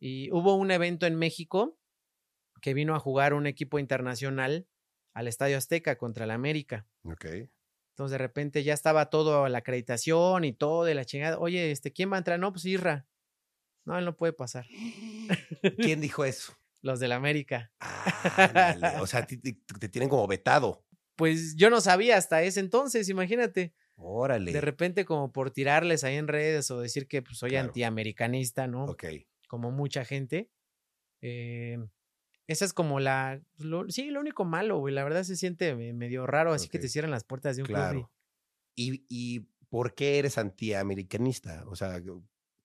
[0.00, 1.78] Y hubo un evento en México
[2.62, 4.66] que vino a jugar un equipo internacional
[5.12, 6.86] al Estadio Azteca contra el América.
[7.04, 7.26] Ok.
[7.90, 11.38] Entonces de repente ya estaba todo la acreditación y todo de la chingada.
[11.38, 12.38] Oye, este, ¿quién va a entrar?
[12.38, 13.06] No, pues Isra.
[13.90, 14.66] No, él no puede pasar.
[15.78, 16.56] ¿Quién dijo eso?
[16.80, 17.72] Los del América.
[19.00, 19.36] O sea, te,
[19.88, 20.84] tienen como vetado.
[21.16, 23.74] Pues yo no sabía hasta ese entonces, imagínate.
[23.96, 24.52] Órale.
[24.52, 27.66] De repente como por tirarles ahí en redes o decir que pues, soy Claro.
[27.68, 28.84] antiamericanista, ¿no?
[28.84, 29.04] Ok.
[29.48, 30.48] Como mucha gente.
[31.20, 31.78] Eh,
[32.46, 33.42] esa es como la...
[33.58, 34.94] lo- sí, lo único malo, güey.
[34.94, 37.66] La verdad se siente me- medio raro así que te cierran las puertas de un
[37.66, 37.76] club.
[37.76, 38.12] y- Claro.
[38.76, 41.64] ¿Y, ¿Y por qué eres antiamericanista?
[41.66, 42.00] O sea,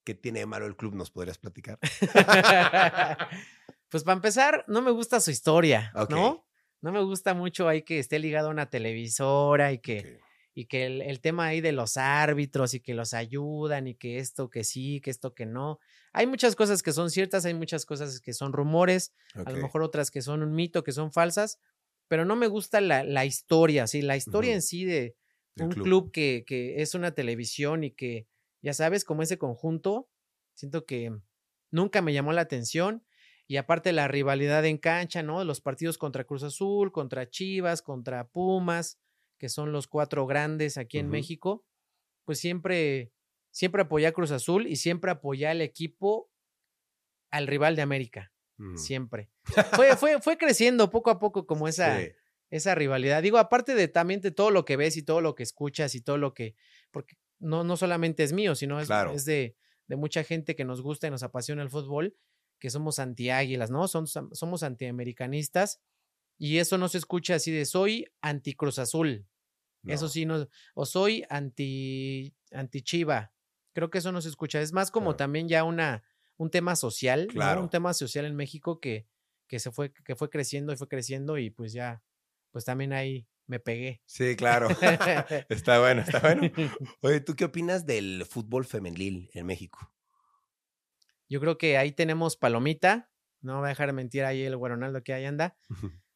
[0.05, 0.95] ¿qué tiene de malo el club?
[0.95, 1.79] ¿Nos podrías platicar?
[3.89, 5.91] pues para empezar, no me gusta su historia.
[6.09, 6.47] ¿no?
[6.81, 10.19] No me gusta mucho ahí que esté ligado a una televisora y que,
[10.53, 14.19] y que el, el tema ahí de los árbitros y que los ayudan y que
[14.19, 15.79] esto que sí, que esto que no.
[16.13, 19.81] Hay muchas cosas que son ciertas, hay muchas cosas que son rumores, a lo mejor
[19.81, 21.59] otras que son un mito, que son falsas,
[22.07, 25.15] pero no me gusta la, la historia, sí, la historia en sí de
[25.57, 25.83] un club.
[25.83, 28.27] club, que, que es una televisión y que,
[28.65, 30.09] ya sabes, como ese conjunto,
[30.55, 31.15] siento que
[31.71, 33.05] nunca me llamó la atención.
[33.47, 35.43] Y aparte la rivalidad en cancha, ¿no?
[35.43, 38.99] Los partidos contra Cruz Azul, contra Chivas, contra Pumas,
[39.37, 41.09] que son los cuatro grandes aquí en.
[41.11, 41.63] México,
[42.23, 43.11] pues siempre,
[43.51, 46.31] siempre apoyé a Cruz Azul y siempre apoyé al equipo,
[47.29, 48.77] al rival de América, Mm.
[48.77, 49.29] siempre.
[49.85, 52.07] Fue, fue, fue creciendo poco a poco como esa, Sí.
[52.49, 53.21] esa rivalidad.
[53.21, 56.01] Digo, aparte de también de todo lo que ves y todo lo que escuchas y
[56.01, 56.55] todo lo que,
[56.89, 59.11] porque no, no solamente es mío, sino es, Claro.
[59.13, 59.55] es de,
[59.87, 62.15] de mucha gente que nos gusta y nos apasiona el fútbol,
[62.59, 63.87] que somos antiáguilas, ¿no?
[63.87, 65.81] Son, som- somos antiamericanistas
[66.37, 69.27] y eso no se escucha así de soy anti Cruz Azul.
[69.85, 70.09] Eso No.
[70.09, 73.33] sí, no, o soy anti, anti Chiva.
[73.73, 74.61] Creo que eso no se escucha.
[74.61, 75.17] Es más como Claro.
[75.17, 76.03] también ya una,
[76.37, 77.33] un tema social, ¿no?
[77.33, 77.61] Claro.
[77.61, 79.07] Un tema social en México que,
[79.47, 82.01] que se fue, que fue creciendo y fue creciendo y pues ya,
[82.51, 84.01] pues también ahí me pegué.
[84.05, 84.67] Sí, claro.
[85.49, 86.41] está bueno, está bueno.
[87.01, 89.91] Oye, ¿tú qué opinas del fútbol femenil en México?
[91.29, 93.11] Yo creo que ahí tenemos palomita.
[93.41, 95.57] No voy a dejar de mentir ahí el Ronaldo que ahí anda.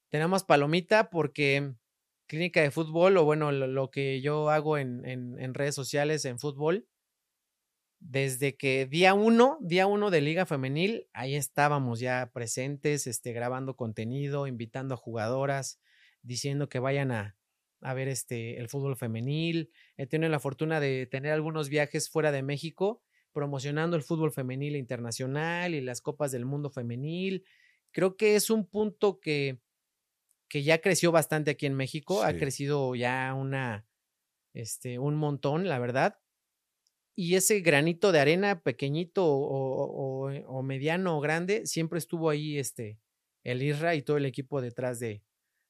[0.10, 1.74] Tenemos palomita porque
[2.28, 6.26] clínica de fútbol, o bueno, lo, lo que yo hago en, en- en redes sociales,
[6.26, 6.88] en fútbol,
[8.00, 13.76] desde que día uno, día uno de Liga Femenil, ahí estábamos ya presentes, este, grabando
[13.76, 15.80] contenido, invitando a jugadoras,
[16.22, 17.38] diciendo que vayan a,
[17.82, 19.72] a ver este, el fútbol femenil.
[19.98, 24.76] He tenido la fortuna de tener algunos viajes fuera de México promocionando el fútbol femenil
[24.76, 27.46] internacional y las copas del mundo femenil.
[27.92, 29.62] Creo que es un punto que,
[30.50, 33.88] que ya creció bastante aquí en México, ha crecido ya una,
[34.54, 36.20] este, un montón, la verdad.
[37.16, 42.30] Y ese granito de arena pequeñito o, o- o- o mediano o grande, siempre estuvo
[42.30, 43.00] ahí este,
[43.44, 45.24] el IRRA y todo el equipo detrás de,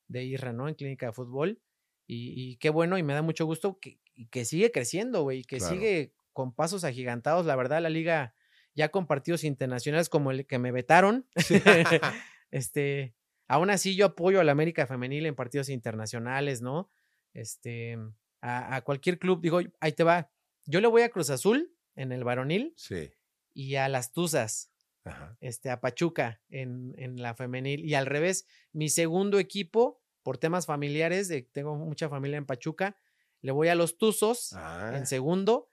[0.09, 0.67] de IRRA, ¿no?
[0.67, 1.61] En Clínica de Fútbol.
[2.05, 3.99] Y, y qué bueno, y me da mucho gusto que,
[4.31, 5.73] que sigue creciendo, güey, que Claro.
[5.73, 7.45] sigue con pasos agigantados.
[7.45, 8.33] La verdad, la liga
[8.75, 11.27] ya con partidos internacionales como el que me vetaron.
[12.51, 13.15] este,
[13.47, 16.91] aún así yo apoyo a la América Femenil en partidos internacionales, ¿no?
[17.33, 17.97] Este,
[18.41, 20.31] a, a cualquier club, digo, ahí te va.
[20.65, 23.11] Yo le voy a Cruz Azul en el varonil Sí.
[23.53, 24.68] y a las Tuzas,
[25.05, 25.37] Ajá.
[25.41, 27.85] este, a Pachuca en, en la femenil.
[27.85, 32.97] Y al revés, mi segundo equipo, por temas familiares, de, tengo mucha familia en Pachuca,
[33.41, 35.71] le voy a los Tuzos Ah, en segundo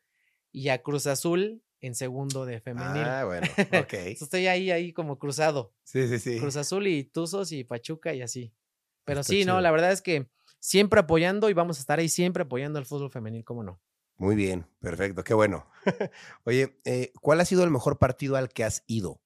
[0.52, 3.04] y a Cruz Azul en segundo de femenil.
[3.04, 3.46] ah, bueno,
[3.84, 3.92] ok.
[3.92, 5.74] Estoy ahí, ahí como cruzado.
[5.84, 6.38] Sí, sí, sí.
[6.38, 8.54] Cruz Azul y Tuzos y Pachuca y así.
[9.04, 12.08] Pero Está sí, no, la verdad es que siempre apoyando y vamos a estar ahí
[12.08, 13.80] siempre apoyando al fútbol femenil, ¿cómo no?
[14.18, 15.70] Muy bien, perfecto, qué bueno.
[16.44, 19.20] Oye, eh, ¿cuál ha sido el mejor partido al que has ido?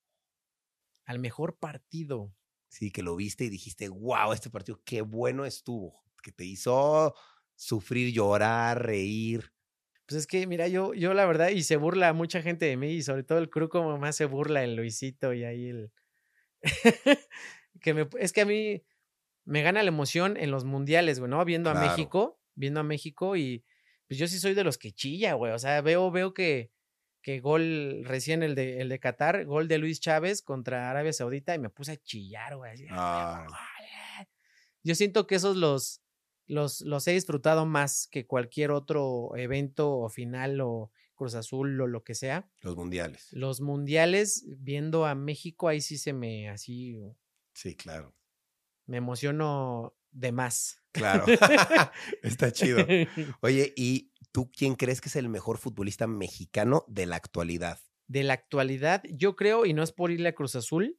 [1.04, 2.34] Al mejor partido.
[2.68, 7.14] Sí, que lo viste y dijiste, wow, este partido, qué bueno estuvo, que te hizo
[7.54, 9.52] sufrir, llorar, reír.
[10.06, 12.90] Pues es que, mira, yo, yo la verdad, y se burla mucha gente de mí,
[12.90, 15.92] y sobre todo el crew como más se burla el Luisito y ahí el...
[17.80, 18.84] que me, es que a mí
[19.44, 21.44] me gana la emoción en los mundiales, güey, ¿no?
[21.44, 21.74] Viendo a.
[21.74, 23.64] México, viendo a México y
[24.10, 25.52] pues yo sí soy de los que chilla, güey.
[25.52, 26.72] O sea, veo, veo que,
[27.22, 31.54] que gol recién el de, el de Qatar, gol de Luis Chávez contra Arabia Saudita
[31.54, 32.88] y me puse a chillar, güey.
[32.90, 33.46] Ah.
[34.82, 36.02] Yo siento que esos los,
[36.48, 41.86] los, los he disfrutado más que cualquier otro evento o final o Cruz Azul o
[41.86, 42.50] lo que sea.
[42.62, 43.28] Los mundiales.
[43.30, 46.98] Los mundiales, viendo a México, ahí sí se me así,
[47.54, 48.12] Sí, claro.
[48.86, 50.79] me emociono de más.
[50.92, 51.24] Claro.
[52.22, 52.84] Está chido.
[53.40, 57.78] Oye, ¿y tú quién crees que es el mejor futbolista mexicano de la actualidad?
[58.08, 60.98] De la actualidad, yo creo, y no es por irle a Cruz Azul,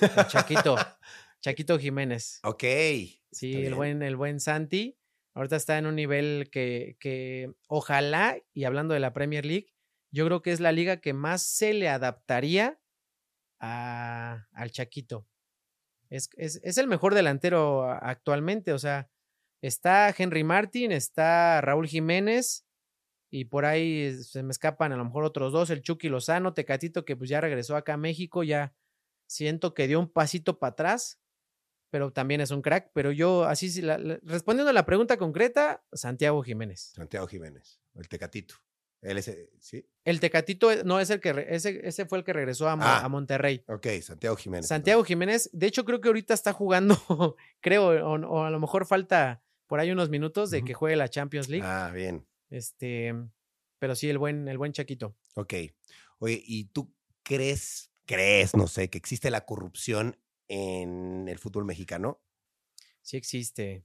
[0.00, 0.76] el Chaquito,
[1.40, 2.40] Chaquito Jiménez.
[2.44, 2.64] Ok.
[3.32, 4.98] Sí, el buen, el buen Santi.
[5.34, 9.72] Ahorita está en un nivel que, que ojalá, y hablando de la Premier League,
[10.10, 12.78] yo creo que es la liga que más se le adaptaría
[13.58, 15.26] a- al Chaquito.
[16.12, 18.72] Es, es- el mejor delantero actualmente.
[18.72, 19.08] O sea,
[19.62, 22.66] está Henry Martin, está Raúl Jiménez,
[23.30, 27.04] y por ahí se me escapan a lo mejor otros dos, el Chucky Lozano, Tecatito,
[27.04, 28.74] que pues ya regresó acá a México, ya
[29.26, 31.18] siento que dio un pasito para atrás
[31.90, 32.90] pero también es un crack.
[32.94, 36.92] Pero yo, así, sí, la- la- respondiendo a la pregunta concreta, Santiago Jiménez.
[36.94, 38.54] Santiago Jiménez, el Tecatito.
[39.02, 39.84] Él es, ¿sí?
[40.04, 42.76] El Tecatito eh, no es el que, re- ese, ese fue el que regresó a,
[42.76, 43.04] Mo- Ah.
[43.04, 43.64] a Monterrey.
[43.66, 44.68] Ok, Santiago Jiménez.
[44.68, 46.96] Santiago Jiménez, de hecho, creo que ahorita está jugando,
[47.60, 51.08] creo, o, o a lo mejor falta por ahí unos minutos de que juegue la
[51.08, 51.66] Champions League.
[51.66, 52.26] Ah, bien.
[52.50, 53.12] Este,
[53.78, 55.16] pero sí, el buen, el buen Chaquito.
[55.34, 55.54] Ok.
[56.18, 60.16] Oye, ¿y tú crees, crees, no sé, que existe la corrupción
[60.48, 62.20] en el fútbol mexicano?
[63.00, 63.84] Sí existe.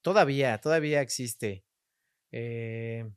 [0.00, 1.64] Todavía, todavía existe.
[2.32, 3.08] Eh,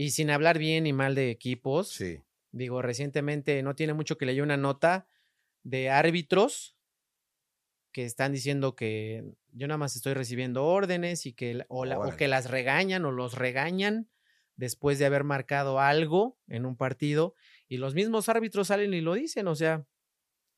[0.00, 1.88] y sin hablar bien y mal de equipos.
[1.88, 2.22] Sí.
[2.52, 5.08] Digo, recientemente no tiene mucho que leí una nota
[5.64, 6.76] de árbitros
[7.92, 12.02] que están diciendo que yo nada más estoy recibiendo órdenes y que o, la- o
[12.02, 12.16] Órale.
[12.16, 14.08] que las regañan o los regañan
[14.54, 17.34] después de haber marcado algo en un partido
[17.66, 19.84] y los mismos árbitros salen y lo dicen, o sea,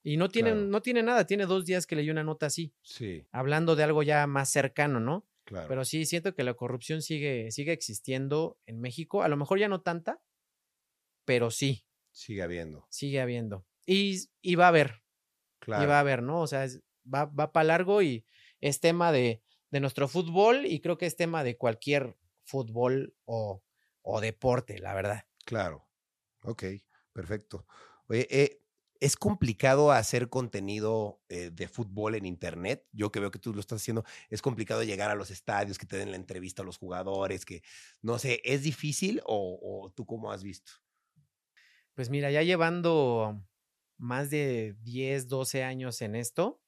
[0.02, 0.68] y no tienen Claro.
[0.68, 4.02] no tiene nada, tiene dos días que leí una nota así, Sí, hablando de algo
[4.02, 5.26] ya más cercano, ¿no?
[5.50, 5.66] Claro.
[5.68, 9.68] Pero sí siento que la corrupción sigue sigue existiendo en México, a lo mejor ya
[9.68, 10.22] no tanta,
[11.24, 12.86] pero sí, Sigue habiendo.
[12.90, 13.66] sigue habiendo.
[13.86, 15.02] Y, y va a haber,
[15.58, 15.82] Claro.
[15.84, 16.40] y va a haber, ¿no?
[16.40, 18.24] O sea, es- va, va para largo y
[18.60, 23.62] es tema de, de nuestro fútbol y creo que es tema de cualquier fútbol o,
[24.02, 25.24] o deporte, la verdad.
[25.44, 25.88] Claro.
[26.42, 26.64] Ok,
[27.12, 27.66] perfecto.
[28.08, 28.59] Oye, eh,
[29.00, 32.86] ¿es complicado hacer contenido eh, de fútbol en Internet?
[32.92, 35.86] Yo que veo que tú lo estás haciendo, es complicado llegar a los estadios, que
[35.86, 37.62] te den la entrevista a los jugadores, que
[38.02, 40.72] no sé, ¿es difícil o, tú cómo has visto?
[41.94, 43.42] Pues mira, ya llevando
[43.96, 46.62] más de 10, 12 años en esto,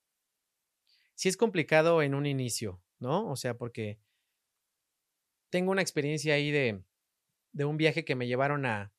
[1.14, 3.30] sí es complicado en un inicio, ¿no?
[3.30, 4.00] O sea, porque
[5.50, 8.90] tengo una experiencia ahí de un viaje que me llevaron a...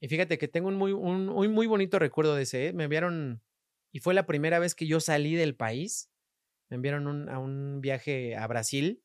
[0.00, 2.68] Y fíjate que tengo un muy, un, un muy bonito recuerdo de ese.
[2.68, 2.72] ¿eh?
[2.72, 3.42] Me enviaron,
[3.92, 6.10] y fue la primera vez que yo salí del país,
[6.70, 9.02] me enviaron un- a un viaje a Brasil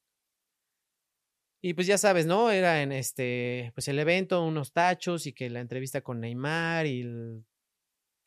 [1.63, 2.49] Y pues ya sabes, ¿no?
[2.51, 7.01] Era en este, pues el evento, unos tachos y que la entrevista con Neymar y
[7.01, 7.45] el-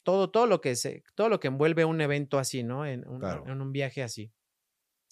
[0.05, 2.87] todo, todo lo que se, todo lo que envuelve un evento así, ¿no?
[2.87, 3.45] En un, Claro.
[3.47, 4.33] en un viaje así.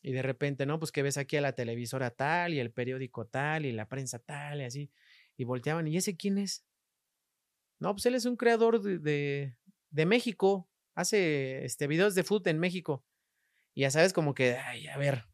[0.02, 0.78] Y de repente, ¿no?
[0.80, 4.18] Pues que ves aquí a la televisora tal y el periódico tal y la prensa
[4.20, 4.92] tal y así.
[5.36, 6.64] Y volteaban, ¿y ese quién es?
[7.82, 9.56] No, pues él es un creador de, de,
[9.90, 10.68] de México.
[10.94, 13.04] Hace este, videos de fútbol en México.
[13.74, 15.24] Y ya sabes, como que, ay, a ver.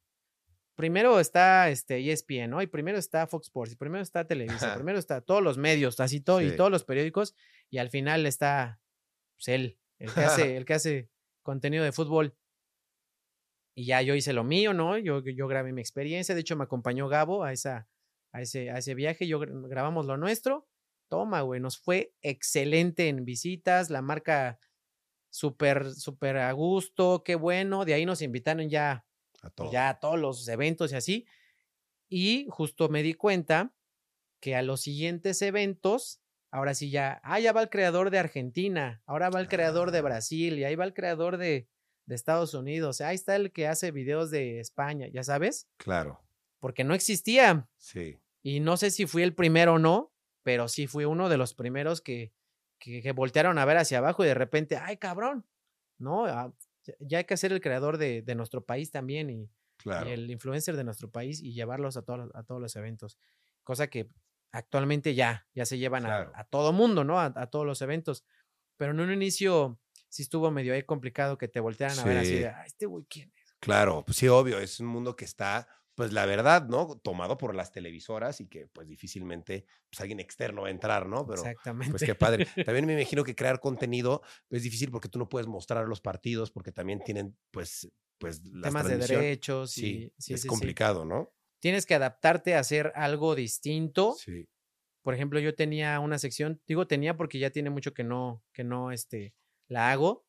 [0.77, 2.63] Primero está este ESPN, ¿no?
[2.63, 6.21] Y primero está Fox Sports, y primero está Televisa, primero está todos los medios, así
[6.21, 7.35] todo, y todos los periódicos,
[7.69, 8.81] y al final está
[9.37, 11.11] pues, él, el que hace, el que hace
[11.43, 12.37] contenido de fútbol.
[13.75, 14.99] Y ya yo hice lo mío, ¿no?
[14.99, 16.35] Yo, yo grabé mi experiencia.
[16.35, 17.89] De hecho, me acompañó Gabo a, esa,
[18.33, 19.27] a, ese, a ese viaje.
[19.29, 20.69] Yo gra- grabamos lo nuestro.
[21.09, 21.61] Toma, güey.
[21.61, 23.91] Nos fue excelente en visitas.
[23.91, 24.59] La marca
[25.31, 27.23] súper, súper a gusto.
[27.25, 27.85] Qué bueno.
[27.85, 29.05] De ahí nos invitaron ya,
[29.43, 29.71] A todo.
[29.73, 31.27] ya a todos los eventos y así.
[32.09, 33.75] Y justo me di cuenta
[34.41, 39.03] que a los siguientes eventos, ahora sí ya, ah, ya va el creador de Argentina,
[39.07, 40.03] ahora va el creador de Ah.
[40.03, 41.69] Brasil y ahí va el creador de,
[42.07, 46.23] de Estados Unidos, ahí está el que hace videos de España, ya sabes, Claro.
[46.61, 48.19] porque no existía Sí.
[48.43, 50.15] y no sé si fui el primero o no,
[50.49, 52.33] pero sí fui uno de los primeros que,
[52.79, 55.45] que, que voltearon a ver hacia abajo y de repente, ay cabrón,
[55.99, 56.51] no, Ah,
[57.01, 60.09] ya- hay que ser el creador de, de nuestro país también y, Claro.
[60.09, 63.19] y el influencer de nuestro país y llevarlos a todos, a todos los eventos.
[63.63, 64.09] Cosa que
[64.51, 66.33] actualmente ya, ya se llevan a- Claro.
[66.35, 67.21] a, todo mundo, ¿no?
[67.21, 68.25] A, a todos los eventos.
[68.79, 72.29] Pero en un inicio sí estuvo medio ahí complicado que te voltearan a ver así
[72.31, 72.39] Sí.
[72.39, 73.53] de, "Ah, este güey, ¿quién es?
[73.61, 76.97] Claro, pues sí, obvio, es un mundo que está, pues la verdad, ¿no?
[77.03, 81.27] Tomado por las televisoras y que pues difícilmente pues, alguien externo va a entrar, ¿no?
[81.27, 81.91] Pero Exactamente.
[81.91, 82.47] pues qué padre.
[82.65, 86.53] También me imagino que crear contenido es difícil porque tú no puedes mostrar los partidos
[86.53, 90.47] porque también tienen pues pues las Temas de derechos y Sí, es sí, sí.
[90.47, 91.33] complicado, ¿no?
[91.59, 94.15] Tienes que adaptarte a hacer algo distinto.
[94.15, 94.47] Sí.
[95.03, 98.63] Por ejemplo, yo tenía una sección, digo tenía porque ya tiene mucho que no, que
[98.63, 99.35] no, este,
[99.67, 100.27] la hago,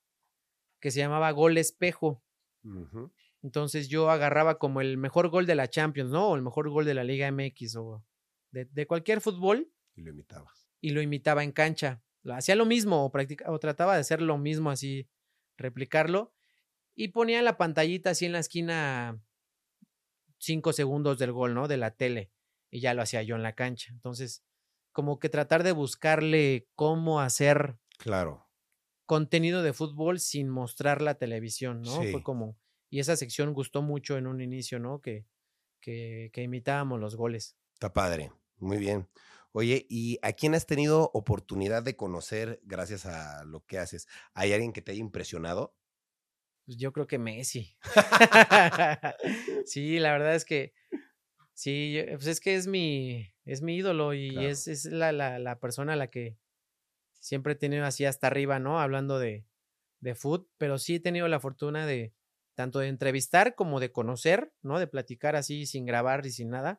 [0.79, 2.23] que se llamaba Gol Espejo.
[2.63, 3.11] Ujú.
[3.41, 6.29] Entonces yo agarraba como el mejor gol de la Champions, ¿no?
[6.29, 8.03] O el mejor gol de la Liga MX o
[8.51, 10.69] de, de cualquier fútbol Y lo imitabas.
[10.81, 12.01] y lo imitaba en cancha.
[12.23, 15.07] Lo- Hacía lo mismo o, practica- o trataba de hacer lo mismo así,
[15.57, 16.33] replicarlo.
[16.95, 19.21] Y ponía la pantallita así en la esquina
[20.37, 21.67] cinco segundos del gol, ¿no?
[21.67, 22.31] De la tele.
[22.71, 23.91] Y ya lo hacía yo en la cancha.
[23.93, 24.43] Entonces,
[24.91, 28.47] como que tratar de buscarle cómo hacer Claro.
[29.05, 32.01] contenido de fútbol sin mostrar la televisión, ¿no?
[32.01, 32.11] Sí.
[32.11, 32.57] Fue como,
[32.89, 35.01] y esa sección gustó mucho en un inicio, ¿no?
[35.01, 35.25] Que,
[35.81, 37.57] que, que imitábamos los goles.
[37.73, 38.31] Está padre.
[38.57, 39.09] Muy bien.
[39.51, 44.07] Oye, ¿y a quién has tenido oportunidad de conocer gracias a lo que haces?
[44.33, 45.75] ¿Hay alguien que te haya impresionado?
[46.65, 47.75] Pues yo creo que Messi.
[49.65, 50.73] sí, la verdad es que
[51.53, 54.47] sí, pues es que es mi, es mi ídolo y Claro.
[54.47, 56.37] es, es la, la, la persona a la que
[57.19, 58.79] siempre he tenido así hasta arriba, ¿no?
[58.81, 59.45] Hablando de,
[60.01, 62.13] de food, pero sí he tenido la fortuna de
[62.59, 64.79] tanto de entrevistar como de conocer, ¿no?
[64.79, 66.77] De platicar así sin grabar y sin nada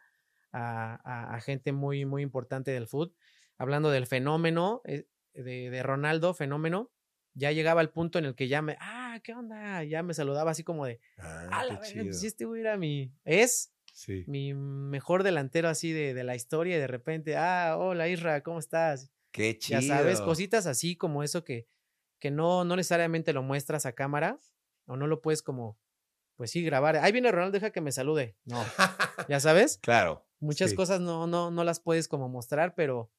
[0.53, 3.13] a, a- a gente muy, muy importante del food.
[3.57, 6.91] Hablando del fenómeno eh, de, de Ronaldo, fenómeno,
[7.33, 9.83] ya llegaba al punto en el que ya me, ah, ¿qué onda?
[9.85, 13.11] Ya me saludaba así como de, Ah, la verga, pues, si este güey era mi,
[13.25, 14.25] es Sí.
[14.27, 18.59] mi mejor delantero así de, de la historia y de repente, ah, hola Isra, ¿cómo
[18.59, 19.11] estás?
[19.33, 19.81] Qué chido.
[19.81, 21.69] Ya sabes, cositas así como eso que,
[22.19, 24.39] que no, no necesariamente lo muestras a cámara
[24.91, 25.79] o no lo puedes como,
[26.37, 26.97] pues sí, grabar.
[26.97, 28.37] Ahí viene Ronaldo, deja que me salude.
[28.45, 28.61] No,
[29.29, 30.27] ya sabes, claro.
[30.41, 33.11] muchas sí, cosas no, no, no las puedes como mostrar, pero,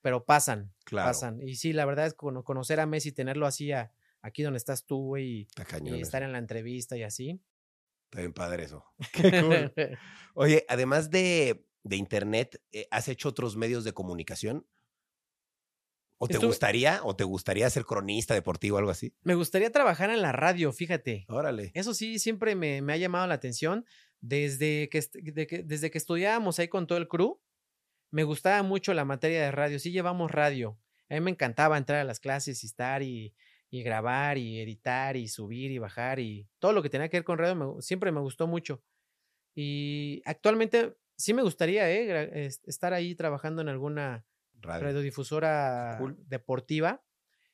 [0.00, 1.08] pero pasan, Claro.
[1.08, 1.40] pasan.
[1.42, 4.98] Y sí, la verdad es conocer a Messi, tenerlo así a- aquí donde estás tú,
[5.08, 5.46] güey,
[5.84, 7.40] y, estar en la entrevista y así.
[8.04, 8.84] Está bien padre eso.
[9.12, 9.72] Qué cool.
[10.34, 14.66] Oye, además de, de internet, eh, ¿has hecho otros medios de comunicación?
[16.24, 17.00] ¿O te Estuve- gustaría?
[17.04, 19.12] ¿O te gustaría ser cronista deportivo o algo así?
[19.22, 21.24] Me gustaría trabajar en la radio, fíjate.
[21.28, 21.70] Órale.
[21.74, 23.84] Eso sí, siempre me, me ha llamado la atención.
[24.20, 27.40] Desde que, est- de que- desde que estudiábamos ahí con todo el crew,
[28.10, 29.78] me gustaba mucho la materia de radio.
[29.78, 30.78] Sí llevamos radio.
[31.10, 33.34] A mí me encantaba entrar a las clases y estar y,
[33.70, 37.24] y grabar y editar y subir y bajar y todo lo que tenía que ver
[37.24, 38.82] con radio me siempre me gustó mucho.
[39.54, 44.24] Y actualmente sí me gustaría eh, estar ahí trabajando en alguna
[44.64, 44.82] Radio.
[44.88, 46.16] radiodifusora Cool.
[46.26, 47.04] deportiva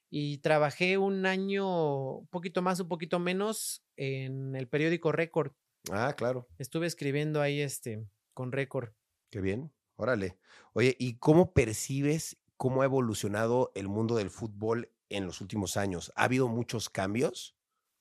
[0.09, 5.53] y trabajé un año, un poquito más, un poquito menos, en el periódico Récord.
[5.91, 6.49] Ah, claro.
[6.59, 8.05] Estuve escribiendo ahí este
[8.35, 8.91] con Récord.
[9.31, 9.73] Qué bien.
[9.97, 10.39] Órale.
[10.73, 16.13] Oye, ¿y cómo percibes cómo ha evolucionado el mundo del fútbol en los últimos años?
[16.17, 17.55] ¿Ha habido muchos cambios?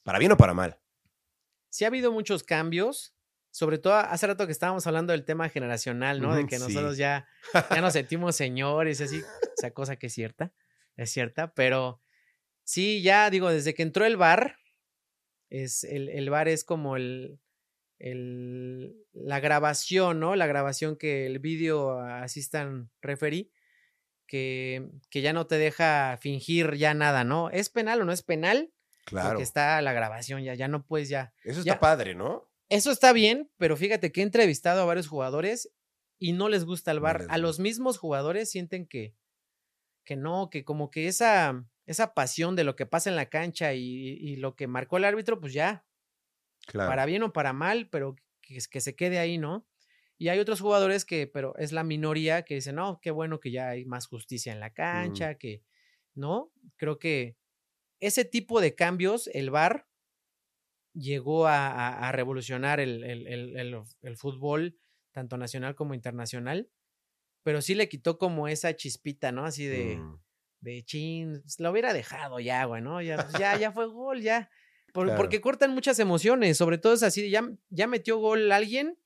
[0.03, 0.80] ¿Para bien o para mal?
[1.70, 3.14] Sí ha habido muchos cambios.
[3.52, 6.36] Sobre todo hace rato que estábamos hablando del tema generacional, ¿no?
[6.36, 6.64] De que sí.
[6.64, 7.28] nosotros ya,
[7.70, 9.22] ya nos sentimos señores, y así,
[9.58, 10.52] esa cosa que es cierta,
[10.95, 12.02] es cierta, pero
[12.64, 14.58] sí, ya digo, desde que entró el bar,
[15.50, 17.39] es, el, el bar es como el,
[17.97, 20.36] el, la grabación, ¿no?
[20.36, 23.50] La grabación que el video assistant referee,
[24.28, 27.50] que, que ya no te deja fingir ya nada, ¿no?
[27.50, 28.72] ¿Es penal o no es penal?
[29.06, 29.30] Claro.
[29.30, 31.34] Porque está la grabación, ya, ya no puedes ya.
[31.43, 32.47] Eso está ya- padre, ¿no?
[32.70, 35.72] Eso está bien, pero fíjate que he entrevistado a varios jugadores
[36.20, 37.26] y no les gusta el bar.
[37.30, 39.15] a los mismos jugadores sienten que,
[40.05, 43.74] que no, que como que esa, esa pasión de lo que pasa en la cancha
[43.74, 45.86] y, y lo que marcó el árbitro, pues ya,
[46.67, 46.89] Claro.
[46.89, 49.65] para bien o para mal, pero que, que se quede ahí, ¿no?
[50.17, 53.51] Y hay otros jugadores que, pero es la minoría que dicen, no, qué bueno que
[53.51, 55.63] ya hay más justicia en la cancha, que,
[56.13, 56.51] ¿no?
[56.76, 57.38] Creo que
[58.01, 59.88] ese tipo de cambios, el VAR
[60.93, 64.77] llegó a, a- a revolucionar el, el- el- el- el fútbol,
[65.11, 66.69] tanto nacional como internacional,
[67.43, 69.45] pero sí le quitó como esa chispita, ¿no?
[69.45, 70.19] Así de, Mm,
[70.61, 73.01] de chin, pues, lo hubiera dejado ya, güey, ¿no?
[73.01, 74.49] Ya, pues, ya, ya fue gol, ya.
[74.93, 75.17] Por- Claro.
[75.21, 78.97] Porque cortan muchas emociones, sobre todo es así, ya, ya metió gol alguien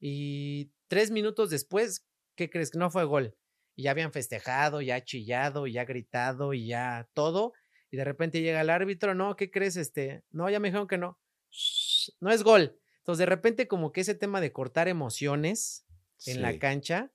[0.00, 2.06] y tres minutos después,
[2.36, 2.74] ¿qué crees?
[2.74, 3.36] No fue gol.
[3.74, 7.52] Y ya habían festejado, ya chillado, ya gritado y ya todo.
[7.96, 9.76] Y de repente llega el árbitro, no, ¿qué crees?
[9.78, 11.18] Este, no, ya me dijeron que no.
[11.50, 12.78] Shh, no es gol.
[12.98, 15.86] Entonces, de repente, como que ese tema de cortar emociones
[16.26, 17.10] en la cancha,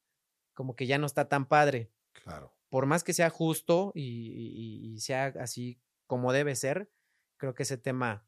[0.55, 1.91] como que ya no está tan padre
[2.23, 2.51] Claro.
[2.69, 6.89] por más que sea justo y, y- y sea así como debe ser,
[7.37, 8.25] creo que ese tema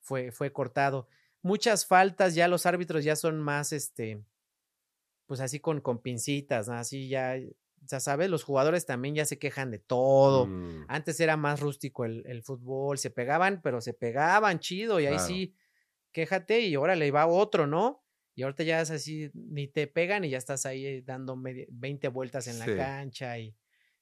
[0.00, 1.08] fue, fue cortado.
[1.42, 4.22] Muchas faltas, ya los árbitros ya son más, este,
[5.26, 6.74] pues así con, con pincitas, ¿no?
[6.74, 7.34] Así ya,
[7.86, 10.46] ya sabes, los jugadores también ya se quejan de todo.
[10.46, 15.06] Mm, Antes era más rústico el, el fútbol, se pegaban, pero se pegaban chido y
[15.06, 15.18] ahí Claro.
[15.18, 15.54] sí,
[16.12, 18.04] quéjate y órale, va otro, ¿no?
[18.34, 22.08] Y ahorita ya es así, ni te pegan y ya estás ahí dando media- 20
[22.08, 22.70] vueltas en Sí.
[22.70, 23.56] la cancha y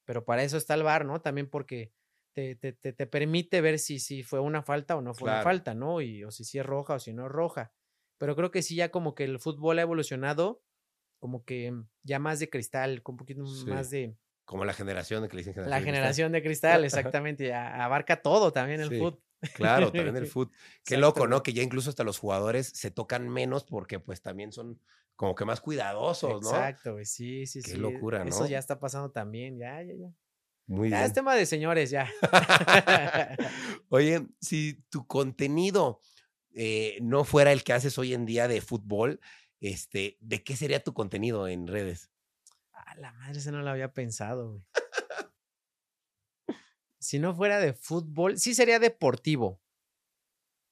[0.05, 1.21] pero para eso está el VAR, ¿no?
[1.23, 1.93] También porque
[2.33, 5.39] te, te, te, te permite ver si, si fue una falta o no fue una
[5.39, 6.01] falta, ¿no?
[6.01, 7.73] Y, o si sí es roja o si no es roja.
[8.19, 10.63] Pero creo que sí, ya como que el fútbol ha evolucionado,
[11.25, 11.73] como que
[12.03, 13.71] ya más de cristal, con un poquito Sí.
[13.71, 14.15] más de,
[14.45, 15.71] Como la generación de que le dicen generación.
[15.71, 15.95] la de cristal.
[15.97, 19.23] generación de cristal, exactamente, abarca todo también el Sí, fútbol.
[19.55, 20.53] Claro, también el fútbol.
[20.85, 21.43] Qué loco, ¿no?
[21.43, 24.79] Que ya incluso hasta los jugadores se tocan menos porque pues también son
[25.17, 26.51] como que más cuidadosos, ¿no?
[26.51, 27.79] Exacto, güey, sí, sí, Qué sí.
[27.79, 28.47] locura, Eso ¿no?
[28.47, 30.09] ya está pasando también, ya, ya, ya.
[30.67, 31.07] Muy Ya bien.
[31.07, 32.07] es tema de señores, ya.
[33.89, 36.01] Oye, si tu contenido
[36.55, 39.21] eh, no fuera el que haces hoy en día de fútbol,
[39.69, 42.11] este, ¿de qué sería tu contenido en redes?
[42.73, 44.63] A la madre, ese no lo había pensado, güey.
[46.99, 49.61] si no fuera de fútbol, sí sería deportivo.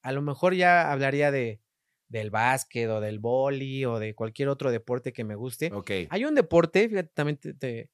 [0.01, 1.61] A lo mejor ya hablaría de
[2.09, 5.71] del básquet o del boli o de cualquier otro deporte que me guste.
[5.73, 5.89] Ok.
[6.11, 7.89] Hay un deporte, fíjate, también te- te-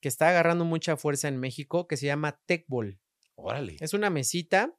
[0.00, 2.98] que está agarrando mucha fuerza en México que se llama tecbol.
[3.36, 3.76] Órale.
[3.78, 4.76] Es una mesita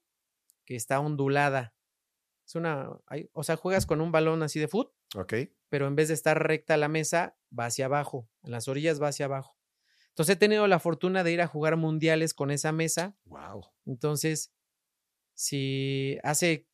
[0.65, 1.75] que está ondulada.
[2.45, 5.33] Es una, hay- o sea, juegas con un balón así de fútbol Ok.
[5.69, 9.09] pero en vez de estar recta la mesa, va hacia abajo, en las orillas va
[9.09, 9.57] hacia abajo.
[10.09, 13.15] Entonces he tenido la fortuna de ir a jugar mundiales con esa mesa.
[13.25, 13.65] Wow.
[13.85, 14.51] Entonces,
[15.33, 16.67] si hace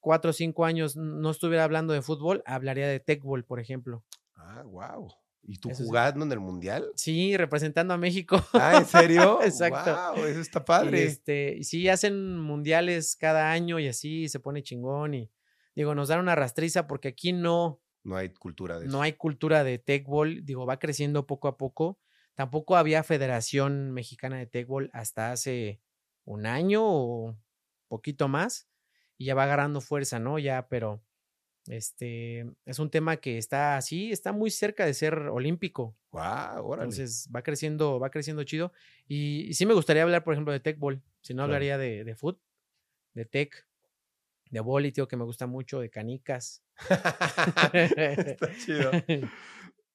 [0.00, 4.04] cuatro o cinco años no estuviera hablando de fútbol, hablaría de tecbol, por ejemplo.
[4.36, 5.08] Ah, wow.
[5.42, 5.86] ¿Y tú Eso sí.
[5.88, 6.90] jugando en el mundial?
[6.96, 8.42] Sí, representando a México.
[8.54, 9.40] Ah, ¿en serio?
[9.42, 10.14] Exacto.
[10.14, 11.04] Wow, eso está Y, padre.
[11.04, 15.14] este, sí, hacen mundiales cada año y así se pone chingón.
[15.14, 15.30] Y
[15.74, 18.96] digo, nos dan una rastriza porque aquí no, No hay cultura de eso.
[18.96, 22.00] no hay cultura de tecbol, digo, va creciendo poco a poco.
[22.34, 25.80] Tampoco había Federación Mexicana de Tecbol hasta hace
[26.24, 27.36] un año o
[27.88, 28.68] poquito más
[29.16, 30.38] y ya va agarrando fuerza, ¿no?
[30.38, 31.04] Ya, pero
[31.68, 35.96] este es un tema que está así, está muy cerca de ser olímpico.
[36.12, 36.84] Wow, órale.
[36.94, 38.72] Entonces va creciendo, va creciendo chido.
[39.08, 41.02] Y, y sí me gustaría hablar, por ejemplo, de Tecbol.
[41.22, 41.44] Si no, Claro.
[41.44, 42.40] hablaría de, de foot,
[43.14, 43.68] de tech,
[44.50, 46.63] de boli, tío, que me gusta mucho, de canicas.
[47.72, 48.90] está chido.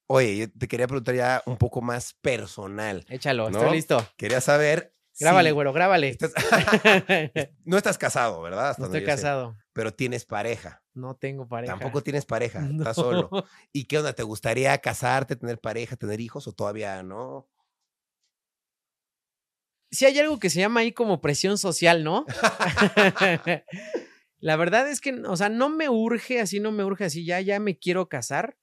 [0.07, 3.05] Oye, yo te quería preguntar ya un poco más personal.
[3.09, 3.59] Échalo, ¿No?
[3.59, 4.07] estoy listo.
[4.17, 4.93] Quería saber.
[5.19, 6.09] Grábale, si güero, grábale.
[6.09, 6.31] estás-
[7.65, 8.69] no estás casado, ¿verdad?
[8.69, 9.55] Hasta no estoy sé, casado.
[9.73, 10.81] pero tienes pareja.
[10.93, 11.73] No tengo pareja.
[11.73, 12.77] Tampoco tienes pareja, No.
[12.83, 13.29] estás solo.
[13.73, 14.13] ¿Y qué onda?
[14.13, 17.49] ¿Te gustaría casarte, tener pareja, tener hijos o todavía no?
[19.91, 22.25] Sí hay algo que se llama ahí como presión social, ¿no?
[24.39, 27.41] La verdad es que, o sea, no me urge, así no me urge, así ya,
[27.41, 28.57] ya me quiero casar,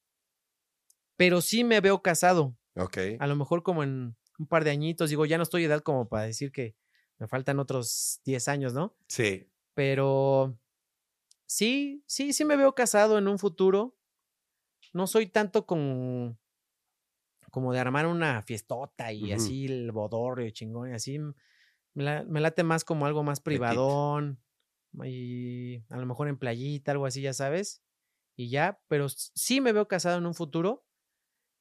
[1.16, 2.56] pero sí me veo casado.
[2.76, 2.98] Ok.
[3.18, 5.80] A lo mejor como en un par de añitos, digo, ya no estoy de edad
[5.82, 6.76] como para decir que
[7.18, 8.94] me faltan otros 10 años, ¿no?
[9.08, 9.48] Sí.
[9.74, 10.58] Pero
[11.46, 13.96] sí, sí, sí me veo casado en un futuro.
[14.92, 16.38] No soy tanto como,
[17.50, 21.18] como de armar una fiestota y así el bodorrio chingón y así.
[21.18, 24.38] Me, la- me late más como algo más privadón
[25.04, 27.82] y a lo mejor en playita, algo así, ya sabes.
[28.36, 30.84] Y ya, pero sí me veo casado en un futuro.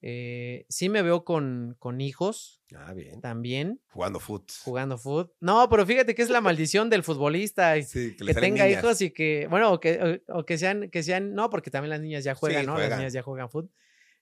[0.01, 3.21] eh, sí me veo con, con hijos Ah, bien.
[3.21, 4.51] también, Jugando foot.
[4.63, 5.33] jugando fútbol.
[5.39, 7.81] No, pero fíjate que es la maldición del futbolista.
[7.81, 8.83] Sí, que tenga niñas.
[8.83, 11.89] hijos y que, bueno, o que, o, o que sean, que sean, no, porque también
[11.91, 12.73] las niñas ya juegan, Sí, ¿no?
[12.73, 12.89] juegan.
[12.91, 13.71] Las niñas ya juegan fútbol.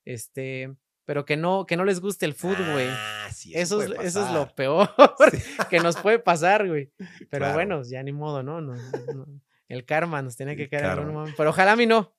[0.05, 0.73] Este,
[1.05, 2.87] pero que no, que no les guste el fútbol, güey.
[2.89, 4.89] Ah, sí, eso, es, puede eso es lo peor
[5.31, 5.37] Sí.
[5.69, 6.91] que nos puede pasar, güey.
[7.29, 7.53] Pero Claro.
[7.53, 8.61] bueno, ya ni modo, ¿no?
[8.61, 11.35] No- no- el karma nos tenía que caer en momento.
[11.37, 12.13] Pero ojalá a mí no.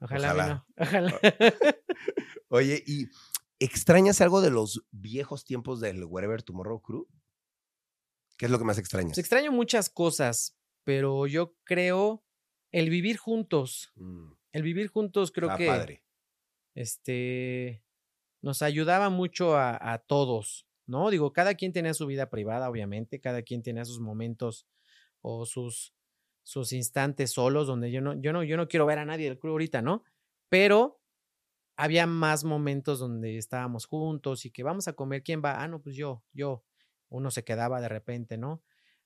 [0.00, 0.54] Ojalá, a mí Ojalá.
[0.54, 0.66] no.
[0.84, 1.20] Ojalá.
[2.48, 3.08] Oye, ¿y
[3.58, 7.08] extrañas algo de los viejos tiempos del Wherever Tomorrow Crew?
[8.36, 9.10] ¿Qué es lo que más extrañas?
[9.12, 12.24] Pues extraño muchas cosas, pero yo creo
[12.70, 13.90] el vivir juntos.
[13.96, 16.04] Mm, El vivir juntos creo está que padre.
[16.74, 17.82] este,
[18.42, 21.10] nos ayudaba mucho a, a todos, ¿no?
[21.10, 24.66] Digo, cada quien tenía su vida privada, obviamente, cada quien tenía sus momentos
[25.22, 25.94] o sus,
[26.42, 29.38] sus instantes solos, donde yo no, yo no, yo no quiero ver a nadie del
[29.38, 30.02] club ahorita, ¿no?
[30.48, 31.00] Pero
[31.76, 35.62] había más momentos donde estábamos juntos y que vamos a comer, ¿quién va?
[35.62, 36.64] Ah, no, pues yo, yo.
[37.08, 38.62] Uno se quedaba de repente, ¿no?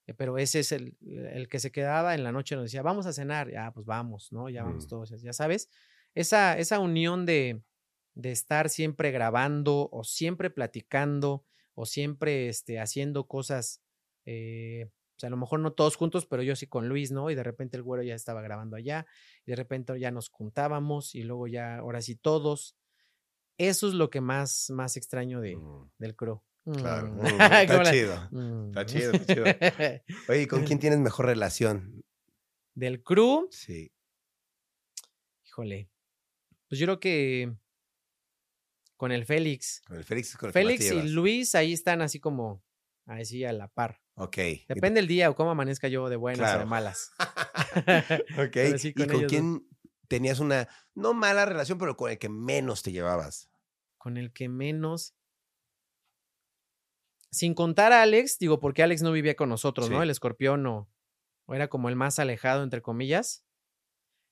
[0.07, 3.07] Eh, Pero ese es el, el que se quedaba en la noche, nos decía, vamos
[3.07, 4.49] a cenar, ya, pues vamos, ¿no?
[4.49, 4.89] Ya vamos Mm.
[4.89, 5.71] todos, ya sabes
[6.15, 7.63] esa, esa unión de,
[8.17, 11.45] de estar siempre grabando o siempre platicando
[11.75, 13.83] o siempre este, haciendo cosas,
[14.25, 17.31] eh, o sea, a lo mejor no todos juntos, pero yo sí con Luis, ¿no?
[17.31, 19.07] Y de repente el güero ya estaba grabando allá,
[19.45, 22.75] y de repente ya nos juntábamos y luego ya, ahora sí todos.
[23.59, 26.43] Eso es lo que más, más extraño de, Mm, del crew.
[26.75, 27.09] claro.
[27.13, 27.21] Mm.
[27.21, 27.21] Mm,
[27.69, 28.29] ¿Cómo está chido.
[28.33, 28.67] Mm.
[28.69, 29.45] Está chido, está chido.
[30.29, 32.03] Oye, ¿y ¿con quién tienes mejor relación?
[32.75, 33.93] Del crew, Sí.
[35.47, 35.89] híjole.
[36.69, 37.55] Pues yo creo que
[38.97, 39.83] con el Félix.
[39.87, 40.37] Con el Félix.
[40.37, 41.03] Con el Félix y.
[41.09, 42.63] Luis ahí están así como,
[43.07, 44.01] así a la par.
[44.15, 44.37] Ok.
[44.69, 47.13] Depende del día o cómo amanezca yo de buenas o de malas.
[48.39, 48.57] Ok.
[48.83, 49.69] ¿Y con ellos quién
[50.09, 53.51] tenías una, no mala relación, pero con el que menos te llevabas?
[53.99, 55.15] Con el que menos.
[57.31, 60.03] Sin contar a Alex, digo, porque Alex no vivía con nosotros, ¿no?
[60.03, 60.89] El escorpión o,
[61.45, 63.45] o era como el más alejado, entre comillas.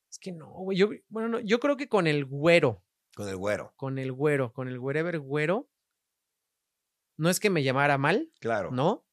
[0.09, 0.77] Es que no, güey.
[0.77, 2.84] Yo, bueno, no, yo creo que con el güero,
[3.15, 3.73] Con el güero.
[3.77, 5.69] con el güero, con el wherever güero.
[7.17, 8.71] No es que me llamara mal, Claro.
[8.71, 9.05] ¿no?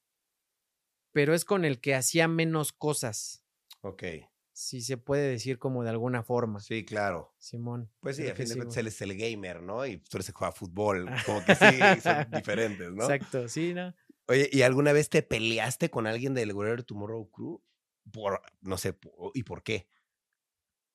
[1.13, 3.45] Pero es con el que hacía menos cosas.
[3.83, 4.03] Ok.
[4.55, 6.61] si se puede decir como de alguna forma.
[6.61, 7.35] Sí, claro.
[7.39, 7.91] Simón.
[8.01, 9.85] Pues sí, a fin de cuentas él es el gamer, ¿no?
[9.87, 11.07] Y tú eres el que juega fútbol.
[11.27, 13.05] Como que sí, son diferentes, ¿no?
[13.05, 13.95] Exacto, sí, ¿no?
[14.29, 17.63] Oye, ¿y alguna vez te peleaste con alguien del Wherever Tomorrow Crew?
[18.13, 18.97] Por, no sé,
[19.35, 19.89] ¿y por qué?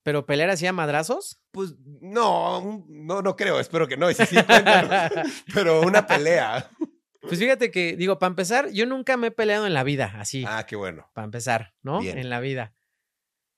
[0.08, 1.42] ¿Pero pelear así a madrazos?
[1.52, 4.10] Pues no, no, no creo, espero que no.
[4.10, 4.38] y si sí,
[5.54, 6.72] pero una pelea.
[7.20, 10.46] Pues fíjate que, digo, para empezar, yo nunca me he peleado en la vida, así,
[10.48, 11.12] Ah, qué bueno.
[11.14, 12.00] para empezar, ¿no?
[12.00, 12.18] bien.
[12.18, 12.74] En la vida.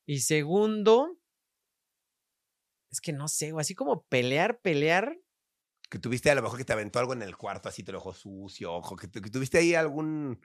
[0.06, 1.16] Y segundo,
[2.90, 5.16] es que no sé, así como pelear, pelear,
[5.88, 7.98] Que tuviste a lo mejor que te aventó algo en el cuarto, así te lo
[7.98, 10.44] dejó sucio, ojo, que, tu- que tuviste ahí algún,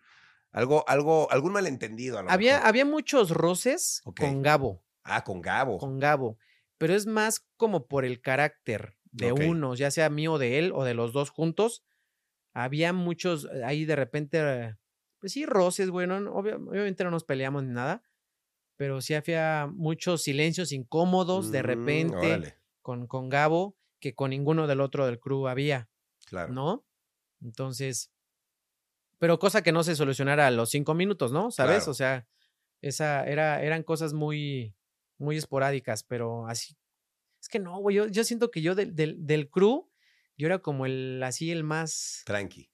[0.52, 2.68] algo, algo, algún malentendido a lo había, mejor.
[2.70, 5.78] había muchos roces con Gabo, Ah, con Gabo.
[5.78, 6.38] con Gabo,
[6.78, 9.42] pero es más como por el carácter de Ok.
[9.42, 11.84] uno, ya sea mío de él o de los dos juntos.
[12.54, 14.76] Había muchos eh, ahí de repente, eh,
[15.20, 18.04] pues sí, roces, güey, no- obvia- obviamente no nos peleamos ni nada,
[18.78, 24.68] pero sí había muchos silencios incómodos de Mm, repente con, con Gabo que con ninguno
[24.68, 25.90] del otro del crew había,
[26.26, 26.54] claro.
[26.54, 26.86] ¿no?
[27.42, 28.12] Entonces,
[29.20, 31.52] pero cosa que no se solucionara a los cinco minutos, ¿no?
[31.52, 31.78] ¿Sabes?
[31.78, 31.92] Claro.
[31.92, 32.28] O sea,
[32.82, 34.76] esa era, eran cosas muy,
[35.18, 36.78] muy esporádicas, pero así.
[37.42, 39.90] Es que no, güey, yo, yo siento que yo del, del, del crew,
[40.38, 42.70] yo era como el, así, el más, Tranqui.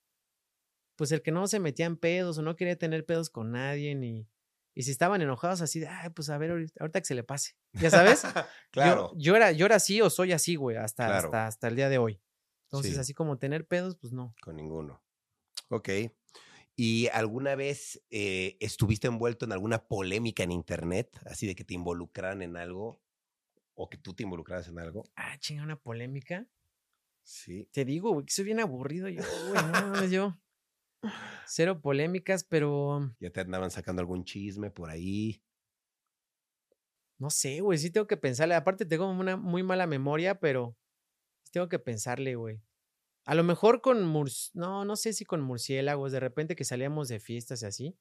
[0.96, 3.94] pues el que no se metía en pedos o no quería tener pedos con nadie,
[3.94, 4.26] ni,
[4.74, 7.54] y si estaban enojados así, de, ay, pues a ver, ahorita, que se le pase,
[7.74, 8.22] ¿ya sabes?
[8.70, 9.12] claro.
[9.14, 11.26] Yo, yo era, yo era así o soy así, güey, hasta, Claro.
[11.28, 12.20] hasta, hasta el día de hoy.
[12.68, 13.00] Entonces, Sí.
[13.00, 14.34] así como tener pedos, pues no.
[14.40, 15.02] Con ninguno.
[15.68, 15.90] Ok.
[16.76, 21.18] ¿Y alguna vez eh, estuviste envuelto en alguna polémica en internet?
[21.26, 23.00] Así de que te involucraran en algo
[23.74, 25.04] o que tú te involucraras en algo.
[25.16, 26.46] Ah, chinga, una polémica.
[27.24, 27.68] Sí.
[27.72, 30.38] Te digo, güey, que soy bien aburrido yo, güey, no yo.
[31.46, 35.42] Cero polémicas, pero Ya te andaban sacando algún chisme por ahí.
[37.18, 38.54] no sé, güey, sí tengo que pensarle.
[38.54, 40.76] Aparte tengo una muy mala memoria, pero
[41.52, 42.60] tengo que pensarle, güey.
[43.24, 44.50] A lo mejor con murs...
[44.54, 47.98] No, no sé si con murciélagos, de repente que salíamos de fiestas y así,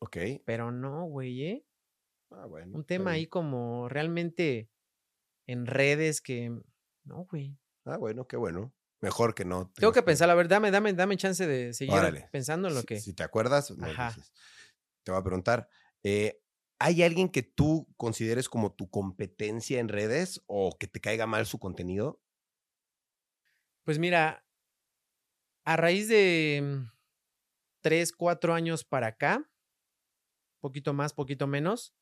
[0.00, 0.16] Ok.
[0.44, 1.64] pero no, güey, ¿eh?
[2.30, 2.76] Ah, bueno.
[2.76, 4.68] Un tema ahí como realmente
[5.46, 6.50] en redes que.
[7.04, 7.56] No, güey.
[7.86, 8.74] Ah, bueno, qué bueno.
[9.00, 9.70] Mejor que no.
[9.76, 12.28] Tengo que pensar, a ver, dame, dame, dame chance de seguir Órale.
[12.32, 13.00] pensando en lo Si- que.
[13.00, 14.32] Si te acuerdas, dices.
[15.04, 15.68] Te voy a preguntar.
[16.02, 16.42] eh,
[16.80, 21.44] ¿Hay alguien que tú consideres como tu competencia en redes o que te caiga mal
[21.46, 22.20] su contenido?
[23.84, 24.44] Pues mira,
[25.68, 26.90] a raíz de mm,
[27.82, 29.44] tres, cuatro años para acá,
[30.60, 31.94] poquito más, poquito menos,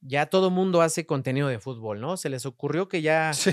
[0.00, 2.16] ya todo mundo hace contenido de fútbol, ¿no?
[2.16, 3.50] Se les ocurrió que ya, Sí.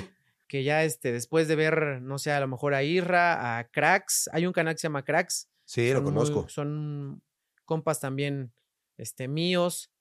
[0.47, 4.29] que ya este, después de ver, no sé, a lo mejor a Irra, a Cracks,
[4.33, 5.49] hay un canal que se llama Cracks.
[5.65, 6.47] Sí, lo muy- conozco.
[6.49, 7.21] son
[7.65, 8.53] compas también
[8.97, 9.91] este, míos.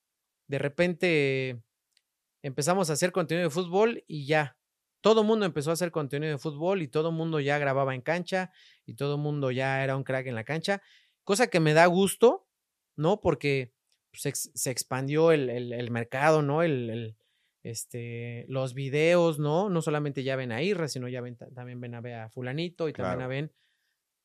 [0.47, 1.61] De repente
[2.43, 4.58] empezamos a hacer contenido de fútbol y ya.
[5.01, 7.95] Todo el mundo empezó a hacer contenido de fútbol y todo el mundo ya grababa
[7.95, 8.51] en cancha
[8.85, 10.83] y todo el mundo ya era un crack en la cancha.
[11.25, 12.49] Cosa que me da gusto,
[12.97, 13.21] ¿no?
[13.21, 13.75] Porque
[14.13, 16.63] se, ex- se expandió el, el- el mercado, ¿no?
[16.63, 17.17] El, el,
[17.63, 19.69] este, los videos, ¿no?
[19.71, 22.89] No solamente ya ven a Irra, sino ya ven, también ven a, ver a fulanito
[22.89, 23.53] y también a ven.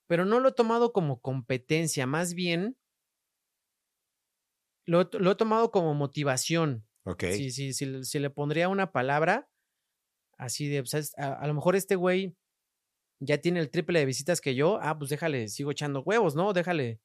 [0.07, 2.77] Pero no lo he tomado como competencia, más bien
[4.85, 6.87] lo, he- lo he tomado como motivación.
[7.05, 7.23] Ok.
[7.31, 9.49] Si, si, si le pondría una palabra
[10.45, 12.35] así de, pues, es- a, a lo mejor este güey
[13.19, 16.53] ya tiene el triple de visitas que yo, ah, pues déjale, sigo echando huevos, ¿no?
[16.53, 16.99] Déjale,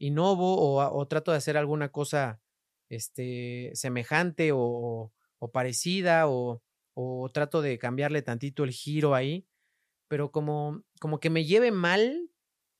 [0.00, 2.40] innovo o, o trato de hacer alguna cosa
[2.90, 6.62] este, semejante o, o- parecida o,
[6.94, 9.46] o trato de cambiarle tantito el giro ahí,
[10.08, 12.30] pero como, como que me lleve mal.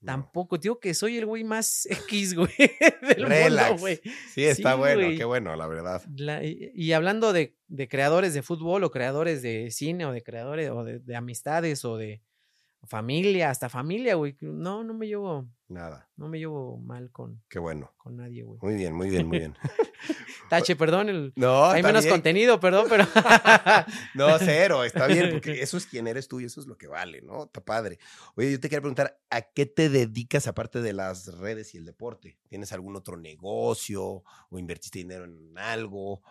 [0.07, 2.49] Tampoco, digo que soy el güey más X, güey,
[3.17, 3.69] del Relax.
[3.71, 4.01] mundo, güey.
[4.33, 5.17] Sí, está Sí, bueno, güey.
[5.19, 6.03] qué bueno, la verdad.
[6.17, 10.23] La- y, y hablando de, de creadores de fútbol o creadores de cine o de
[10.23, 12.23] creadores o de, de amistades o de
[12.85, 14.37] familia, hasta familia, güey.
[14.41, 17.93] No, no me llevo, Nada, no me llevo mal con, qué bueno.
[17.97, 18.59] con nadie, güey.
[18.63, 19.55] Muy bien, muy bien, muy bien.
[20.49, 22.15] Tache, perdón, el- No, hay menos bien.
[22.15, 23.05] contenido, perdón, pero
[24.15, 26.87] No, cero, está bien, porque eso es quien eres tú y eso es lo que
[26.87, 27.45] vale, ¿no?
[27.47, 27.99] Está padre.
[28.37, 31.85] Oye, yo te quería preguntar, ¿a qué te dedicas aparte de las redes y el
[31.85, 32.39] deporte?
[32.49, 36.23] ¿Tienes algún otro negocio o invertiste dinero en algo?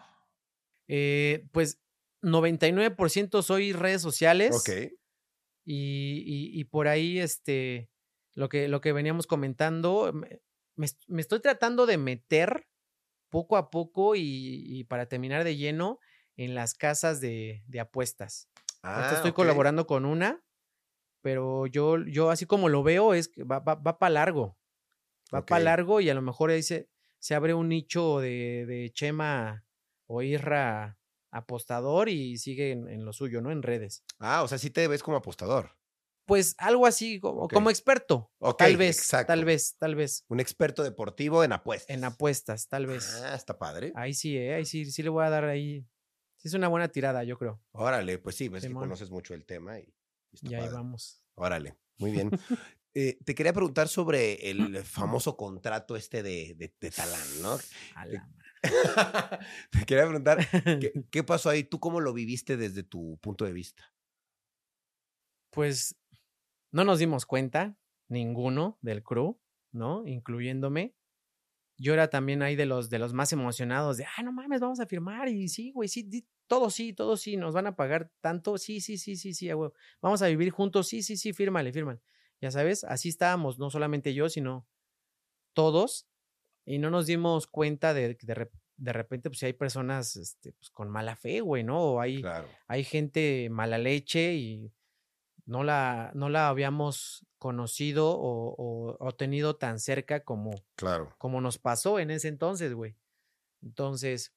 [0.88, 1.82] eh, pues
[2.22, 4.56] 99% soy redes sociales.
[4.56, 4.70] Ok.
[5.68, 7.90] y, y- y por ahí este
[8.36, 10.42] lo que lo que veníamos comentando me,
[10.76, 12.68] me est- me estoy tratando de meter
[13.30, 16.00] poco a poco y, y para terminar de lleno
[16.38, 18.50] en las casas de, de apuestas.
[18.94, 20.44] Ahorita Ah, estoy colaborando con una,
[21.22, 24.58] pero yo, yo así como lo veo es que va, va, para largo.
[25.34, 28.92] Va para largo y a lo mejor ahí se, se abre un nicho de, de
[28.94, 29.66] Chema
[30.08, 31.00] o Irra
[31.32, 33.52] apostador y sigue en, en lo suyo, ¿no?
[33.52, 34.06] En redes.
[34.20, 35.78] Ah, o sea, sí te ves como apostador.
[36.26, 38.32] Pues algo así, como, como experto.
[38.40, 39.28] Ok, tal vez, exacto.
[39.28, 40.26] tal vez, tal vez.
[40.28, 41.96] Un experto deportivo en apuestas.
[41.96, 43.22] En apuestas, tal vez.
[43.24, 43.94] Ah, está padre.
[43.96, 44.56] Ahí sí, ¿eh?
[44.56, 45.88] Ahí sí, sí le voy a dar ahí.
[46.38, 47.62] Sí es una buena tirada, yo creo.
[47.72, 48.84] Órale, pues sí, ves que Simón.
[48.84, 49.84] conoces mucho el tema y,
[50.32, 51.24] y está Y ahí vamos.
[51.36, 52.32] Órale, muy bien.
[52.98, 57.58] Eh, te quería preguntar sobre el famoso contrato este de, de, de Talán, ¿no?
[59.70, 60.80] Te quería preguntar, madre.
[60.80, 61.66] ¿qué, qué pasó ahí?
[61.66, 63.94] ¿Tú cómo lo viviste desde tu punto de vista?
[65.52, 65.96] Pues
[66.76, 67.78] no nos dimos cuenta,
[68.10, 69.40] ninguno del crew,
[69.72, 70.06] ¿no?
[70.06, 70.94] Incluyéndome.
[71.78, 74.82] Yo era también ahí de los, de los más emocionados, de, ah, no mames, vamos
[74.82, 75.30] a firmar.
[75.30, 78.58] Y sí, güey, sí, di- todo sí, todo sí, nos van a pagar tanto.
[78.58, 79.74] Sí, sí, sí, sí, sí, huevo.
[80.02, 80.90] Vamos a vivir juntos.
[80.90, 82.02] Sí, sí, sí, fírmale, fírmale.
[82.42, 84.68] Ya sabes, así estábamos, no solamente yo, sino
[85.54, 86.08] todos.
[86.66, 90.52] Y no nos dimos cuenta de que de, de repente, pues, si hay personas este,
[90.54, 91.80] pues, con mala fe, güey, ¿no?
[91.82, 92.50] O hay, Claro.
[92.68, 94.74] hay gente mala leche y
[95.46, 101.14] no la, no la habíamos conocido o, o- o tenido tan cerca como, Claro.
[101.18, 102.96] como nos pasó en ese entonces, güey.
[103.64, 104.34] Entonces,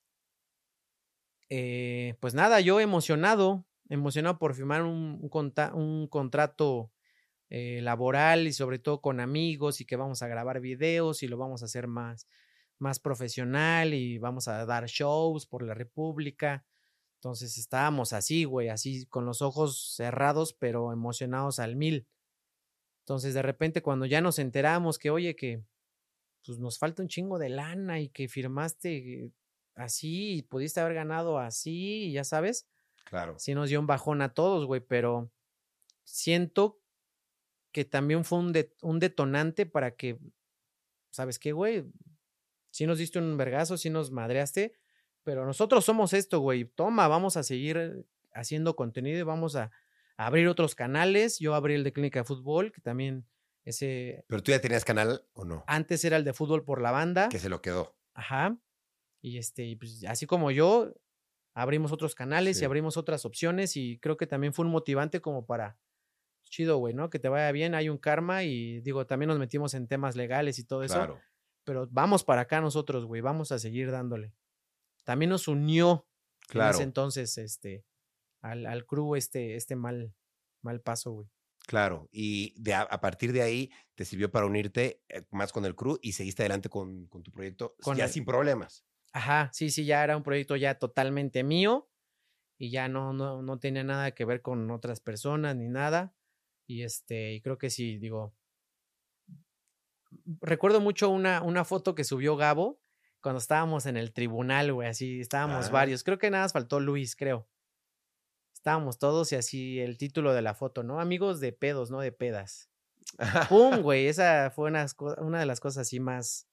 [1.50, 5.30] eh, pues nada, yo emocionado, emocionado por firmar un,
[5.74, 6.92] un contrato
[7.50, 11.38] eh, laboral y sobre todo con amigos y que vamos a grabar videos y lo
[11.38, 12.28] vamos a hacer más,
[12.78, 16.66] más profesional y vamos a dar shows por la República.
[17.18, 22.06] Entonces estábamos así, güey, así con los ojos cerrados, pero emocionados al mil.
[23.00, 25.62] Entonces de repente cuando ya nos enteramos que, oye, que
[26.44, 29.32] pues nos falta un chingo de lana y que firmaste
[29.74, 32.66] así y pudiste haber ganado así, ya sabes,
[33.04, 33.38] Claro.
[33.38, 35.30] sí nos dio un bajón a todos, güey, pero
[36.04, 36.80] siento
[37.72, 40.18] que también fue un, de- un detonante para que,
[41.10, 41.84] ¿sabes qué, güey?
[42.70, 44.72] Sí nos diste un vergazo, sí nos madreaste,
[45.28, 46.64] pero nosotros somos esto, güey.
[46.64, 49.70] Toma, vamos a seguir haciendo contenido y vamos a,
[50.16, 51.38] a abrir otros canales.
[51.38, 53.26] Yo abrí el de Clínica de Fútbol, que también
[53.66, 55.64] ese Pero tú ya tenías canal o no?
[55.66, 57.28] antes era el de fútbol por la banda.
[57.28, 57.94] Que se lo quedó.
[58.14, 58.56] Ajá.
[59.20, 60.94] Y este, y pues, así como yo,
[61.52, 62.62] abrimos otros canales Sí.
[62.62, 65.76] y abrimos otras opciones y creo que también fue un motivante como para,
[66.44, 67.10] chido, güey, ¿no?
[67.10, 70.58] Que te vaya bien, hay un karma y digo, también nos metimos en temas legales
[70.58, 71.20] y todo eso, Claro.
[71.64, 74.32] pero vamos para acá nosotros, güey, vamos a seguir dándole.
[75.08, 76.06] También nos unió
[76.54, 76.68] en Claro.
[76.68, 77.86] ese entonces, este,
[78.42, 80.14] al, al crew este, este mal,
[80.62, 81.28] mal paso, güey.
[81.66, 85.66] Claro, y de a, a partir de ahí te sirvió para unirte eh, más con
[85.66, 88.84] el crew y seguiste adelante con, con tu proyecto Con ya el- sin problemas.
[89.12, 91.90] Ajá, sí, sí, ya era un proyecto ya totalmente mío
[92.58, 96.16] y ya no, no, no tenía nada que ver con otras personas ni nada.
[96.68, 98.36] Y este, y creo que sí, digo.
[100.40, 102.80] Recuerdo mucho una, una foto que subió Gabo
[103.20, 105.70] cuando estábamos en el tribunal, güey, así estábamos Ah.
[105.72, 106.04] varios.
[106.04, 107.48] Creo que nada más faltó Luis, creo.
[108.54, 111.00] Estábamos todos y así el título de la foto, ¿no?
[111.00, 112.68] Amigos de pedos, no de pedas.
[113.48, 114.06] ¡Pum, güey!
[114.08, 116.48] Esa fue una de las cosas así más,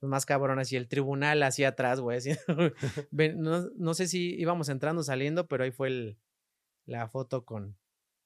[0.00, 0.72] más cabronas.
[0.72, 2.18] Y el tribunal así atrás, güey.
[2.18, 2.30] así,
[3.10, 6.18] ven, no, no sé si íbamos entrando o saliendo, pero ahí fue el,
[6.86, 7.76] la foto con,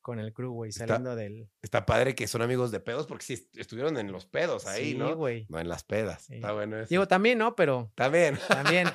[0.02, 1.48] con el crew, güey, Está- saliendo del...
[1.62, 4.92] Está padre que son amigos de pedos porque sí est- estuvieron en los pedos ahí,
[4.92, 5.16] sí, ¿no?
[5.16, 5.46] güey.
[5.48, 6.24] No en las pedas.
[6.24, 6.34] Sí.
[6.34, 6.88] Está bueno eso.
[6.90, 7.54] Digo, también, ¿no?
[7.56, 8.38] Pero También.
[8.48, 8.88] también.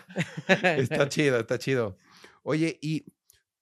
[0.77, 1.97] está chido, está chido.
[2.43, 3.05] Oye, y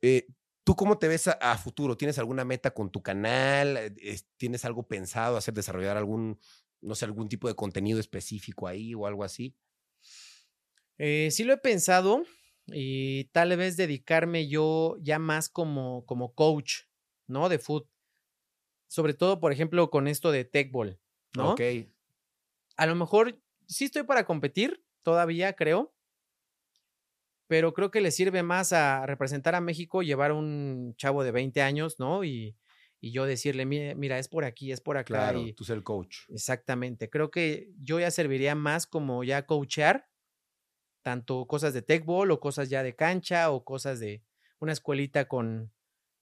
[0.02, 0.28] eh,
[0.64, 1.96] ¿tú cómo te ves a, a futuro?
[1.96, 3.78] ¿Tienes alguna meta con tu canal?
[3.78, 6.40] Eh, es- ¿Tienes algo pensado hacer, desarrollar algún,
[6.82, 9.56] no sé, algún tipo de contenido específico ahí o algo así?
[10.98, 12.24] Eh, sí lo he pensado
[12.68, 16.84] y tal vez dedicarme yo ya más como, como coach,
[17.28, 17.50] ¿no?
[17.50, 17.88] De foot.
[18.88, 21.00] Sobre todo, por ejemplo, con esto de Techball,
[21.34, 21.52] ¿no?
[21.52, 21.62] Ok.
[22.78, 25.94] A lo mejor sí estoy para competir, todavía creo.
[27.48, 31.62] Pero creo que le sirve más a representar a México, llevar un chavo de 20
[31.62, 32.24] años, ¿no?
[32.24, 32.58] Y,
[33.00, 35.06] y yo decirle, "Mi- mira, es por aquí, es por acá.
[35.06, 36.18] Claro, y- tú ser el coach.
[36.30, 37.10] Exactamente.
[37.10, 40.10] Creo que yo ya serviría más como ya coachear,
[41.04, 44.24] tanto cosas de tech ball o cosas ya de cancha o cosas de
[44.60, 45.75] una escuelita con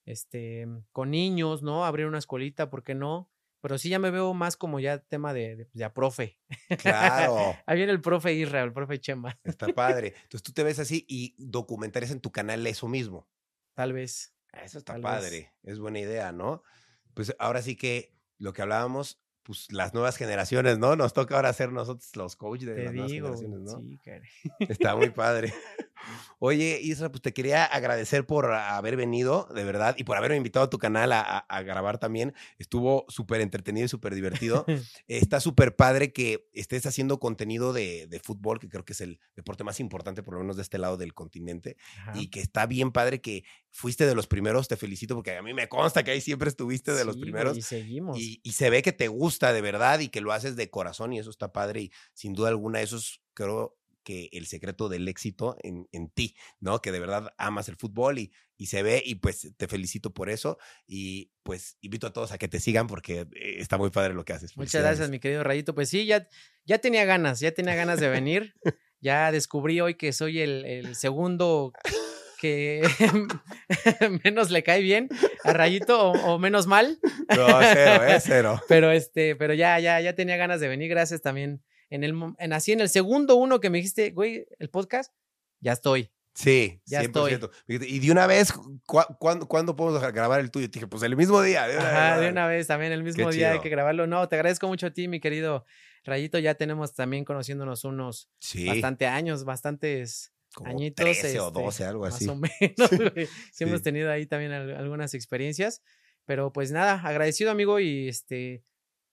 [0.06, 1.84] este con niños, ¿no?
[1.84, 3.30] Abrir una escuelita, ¿por qué no?
[3.60, 6.38] Pero sí ya me veo más como ya tema de, de, de a profe.
[6.78, 7.56] Claro.
[7.66, 10.08] Ahí viene el profe Israel, el profe Chema, Está padre.
[10.24, 13.26] Entonces tú te ves así y documentarías en tu canal eso mismo.
[13.74, 14.34] tal vez.
[14.62, 15.10] Eso está Tal vez.
[15.10, 15.52] padre.
[15.64, 16.62] Es buena idea, ¿no?
[17.14, 20.94] Pues ahora sí que lo que hablábamos, pues las nuevas generaciones, ¿no?
[20.94, 23.80] Nos toca ahora ser nosotros los coaches de Te las nuevas digo, generaciones, ¿no?
[23.80, 24.28] sí, caray.
[24.60, 25.52] Está muy padre.
[26.38, 30.66] Oye, Isra, pues te quería agradecer por haber venido, de verdad, y por haberme invitado
[30.66, 32.34] a tu canal a, a- a grabar también.
[32.58, 34.64] Estuvo súper entretenido y súper divertido.
[35.08, 39.20] Está súper padre que estés haciendo contenido de, de fútbol, que creo que es el
[39.36, 42.12] deporte más importante, por lo menos de este lado del continente, Ajá.
[42.18, 44.68] y que está bien padre que fuiste de los primeros.
[44.68, 47.56] Te felicito porque a mí me consta que ahí siempre estuviste de los Sí, primeros.
[47.56, 48.18] Y seguimos.
[48.18, 51.12] Y, y se ve que te gusta de verdad y que lo haces de corazón
[51.12, 55.08] y eso está padre y sin duda alguna eso es creo que el secreto del
[55.08, 56.80] éxito en, en ti, ¿no?
[56.80, 60.30] Que de verdad amas el fútbol y, y se ve y pues te felicito por
[60.30, 64.14] eso y pues invito a todos a que te sigan porque eh, está muy padre
[64.14, 64.56] lo que haces.
[64.56, 65.74] Muchas gracias, mi querido Rayito.
[65.74, 66.28] Pues sí, ya,
[66.64, 68.54] ya tenía ganas, ya tenía ganas de venir.
[69.00, 71.72] ya descubrí hoy que soy el, el segundo
[72.40, 72.82] que
[74.24, 75.08] menos le cae bien
[75.44, 76.98] a Rayito o, o menos mal.
[77.34, 78.18] No, cero, ¿eh?
[78.20, 78.62] Cero.
[78.68, 80.90] Pero este, pero ya, ya, ya tenía ganas de venir.
[80.90, 81.62] Gracias también.
[81.90, 85.12] En el, en así en el segundo uno que me dijiste, güey, el podcast,
[85.60, 86.10] ya estoy.
[86.36, 87.48] Sí, Ya 100%.
[87.68, 90.68] Y de una vez, ¿cu- cuándo, ¿cuándo podemos grabar el tuyo?
[90.68, 91.68] Te dije, pues el mismo día.
[91.68, 94.08] De una Ajá, vez, de una vez también el mismo Qué día hay que grabarlo.
[94.08, 95.64] No, te agradezco mucho a ti, mi querido
[96.02, 96.40] Rayito.
[96.40, 101.04] Ya tenemos también conociéndonos unos Sí, bastante años, bastantes como añitos.
[101.04, 102.26] 13 o este, 12, algo así.
[102.26, 102.40] Más o
[102.98, 103.28] menos, güey.
[103.52, 103.84] Sí, hemos Sí.
[103.84, 105.82] tenido ahí también al- algunas experiencias.
[106.24, 108.64] Pero pues nada, agradecido, amigo, y este.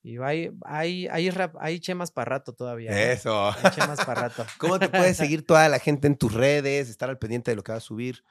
[0.03, 2.91] Y hay, hay, hay, rap- hay chemas para rato todavía.
[2.91, 3.13] ¿eh?
[3.13, 3.49] Eso.
[3.51, 4.45] Hay chemas para rato.
[4.57, 6.89] ¿Cómo te puede seguir toda la gente en tus redes?
[6.89, 8.23] Estar al pendiente de lo que vas a subir.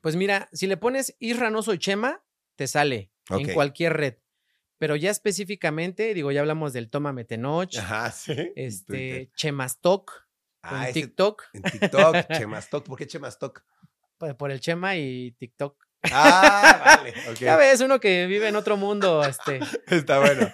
[0.00, 2.22] Pues mira, si le pones Isra no soy Chema,
[2.56, 4.14] te sale en cualquier red.
[4.78, 8.34] Pero ya específicamente, digo, ya hablamos del Tómame Tenoch, Ajá, sí.
[8.56, 10.26] este, Chemastoc,
[10.62, 12.86] Ah, en ese- TikTok, en TikTok, Chemastoc.
[12.86, 13.62] ¿Por qué Chemastoc?
[14.18, 15.86] por, por el Chema y TikTok.
[16.04, 17.14] Ah, vale.
[17.30, 17.36] ok.
[17.38, 20.50] Ya ves, uno que vive en otro mundo, este, Está bueno.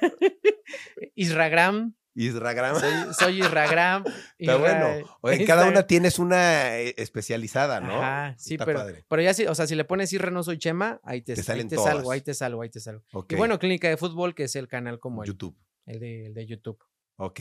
[1.14, 2.78] Isragram, Isragram.
[2.80, 4.05] soy, soy Isragram.
[4.38, 5.18] Está Isra- bueno.
[5.20, 8.03] Oye, cada una tienes una eh, especializada, ¿no?
[8.03, 9.05] Ajá, sí, Está pero, padre.
[9.09, 11.40] pero ya sí, o sea, si le pones Isra no soy Chema, ahí te, Te
[11.40, 13.03] ahí salen te salgo, ahí te salgo, ahí te salgo.
[13.28, 15.57] Y bueno, Clínica de Fútbol, que es el canal como el, YouTube.
[15.86, 16.78] el de, el de YouTube.
[17.18, 17.40] Ok,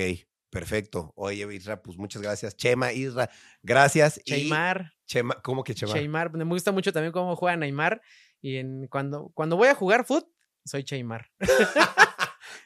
[0.56, 1.12] perfecto.
[1.18, 2.56] Oye, Isra, pues muchas gracias.
[2.56, 3.30] Chema, Isra,
[3.62, 4.22] gracias.
[4.24, 5.92] Y Cheymar, Chema, ¿cómo que Chema?
[5.92, 8.02] Cheymar, me gusta mucho también cómo juega Neymar.
[8.42, 10.32] Y en, cuando, cuando voy a jugar fútbol,
[10.64, 11.30] soy Cheymar.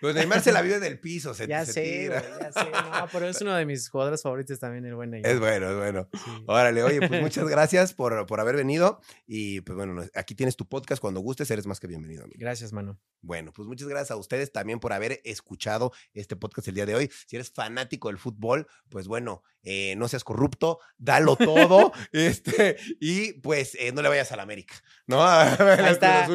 [0.01, 2.21] Pues Neymar se la vive del piso, se, Ya se sé, tira.
[2.21, 2.71] güey, ya sé.
[2.71, 5.31] No, pero es uno de mis jugadores favoritos también, el buen Neymar.
[5.31, 6.09] Es bueno, es bueno.
[6.13, 6.43] Sí.
[6.47, 9.01] Órale, oye, pues muchas gracias por, por haber venido.
[9.27, 11.01] Y pues bueno, aquí tienes tu podcast.
[11.01, 12.37] Cuando gustes, eres más que bienvenido, amigo.
[12.39, 12.99] Gracias, mano.
[13.21, 16.95] Bueno, pues muchas gracias a ustedes también por haber escuchado este podcast el día de
[16.95, 17.11] hoy.
[17.27, 23.33] Si eres fanático del fútbol, pues bueno, eh, no seas corrupto, dalo todo, este, y
[23.41, 24.75] pues eh, no le vayas a la América,
[25.05, 25.21] ¿no?
[25.21, 26.25] Ahí está.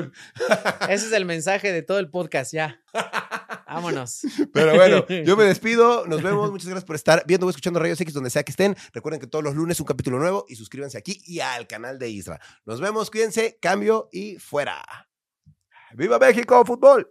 [0.91, 2.84] Ese es el mensaje de todo el podcast, ya.
[3.67, 4.23] Vámonos.
[4.53, 8.01] Pero bueno, yo me despido, nos vemos, muchas gracias por estar viendo o escuchando Rayos
[8.01, 8.77] X donde sea que estén.
[8.93, 12.09] Recuerden que todos los lunes un capítulo nuevo y suscríbanse aquí y al canal de
[12.09, 12.41] Isra.
[12.65, 14.83] Nos vemos, cuídense, cambio y fuera.
[15.95, 17.11] ¡Viva México, fútbol!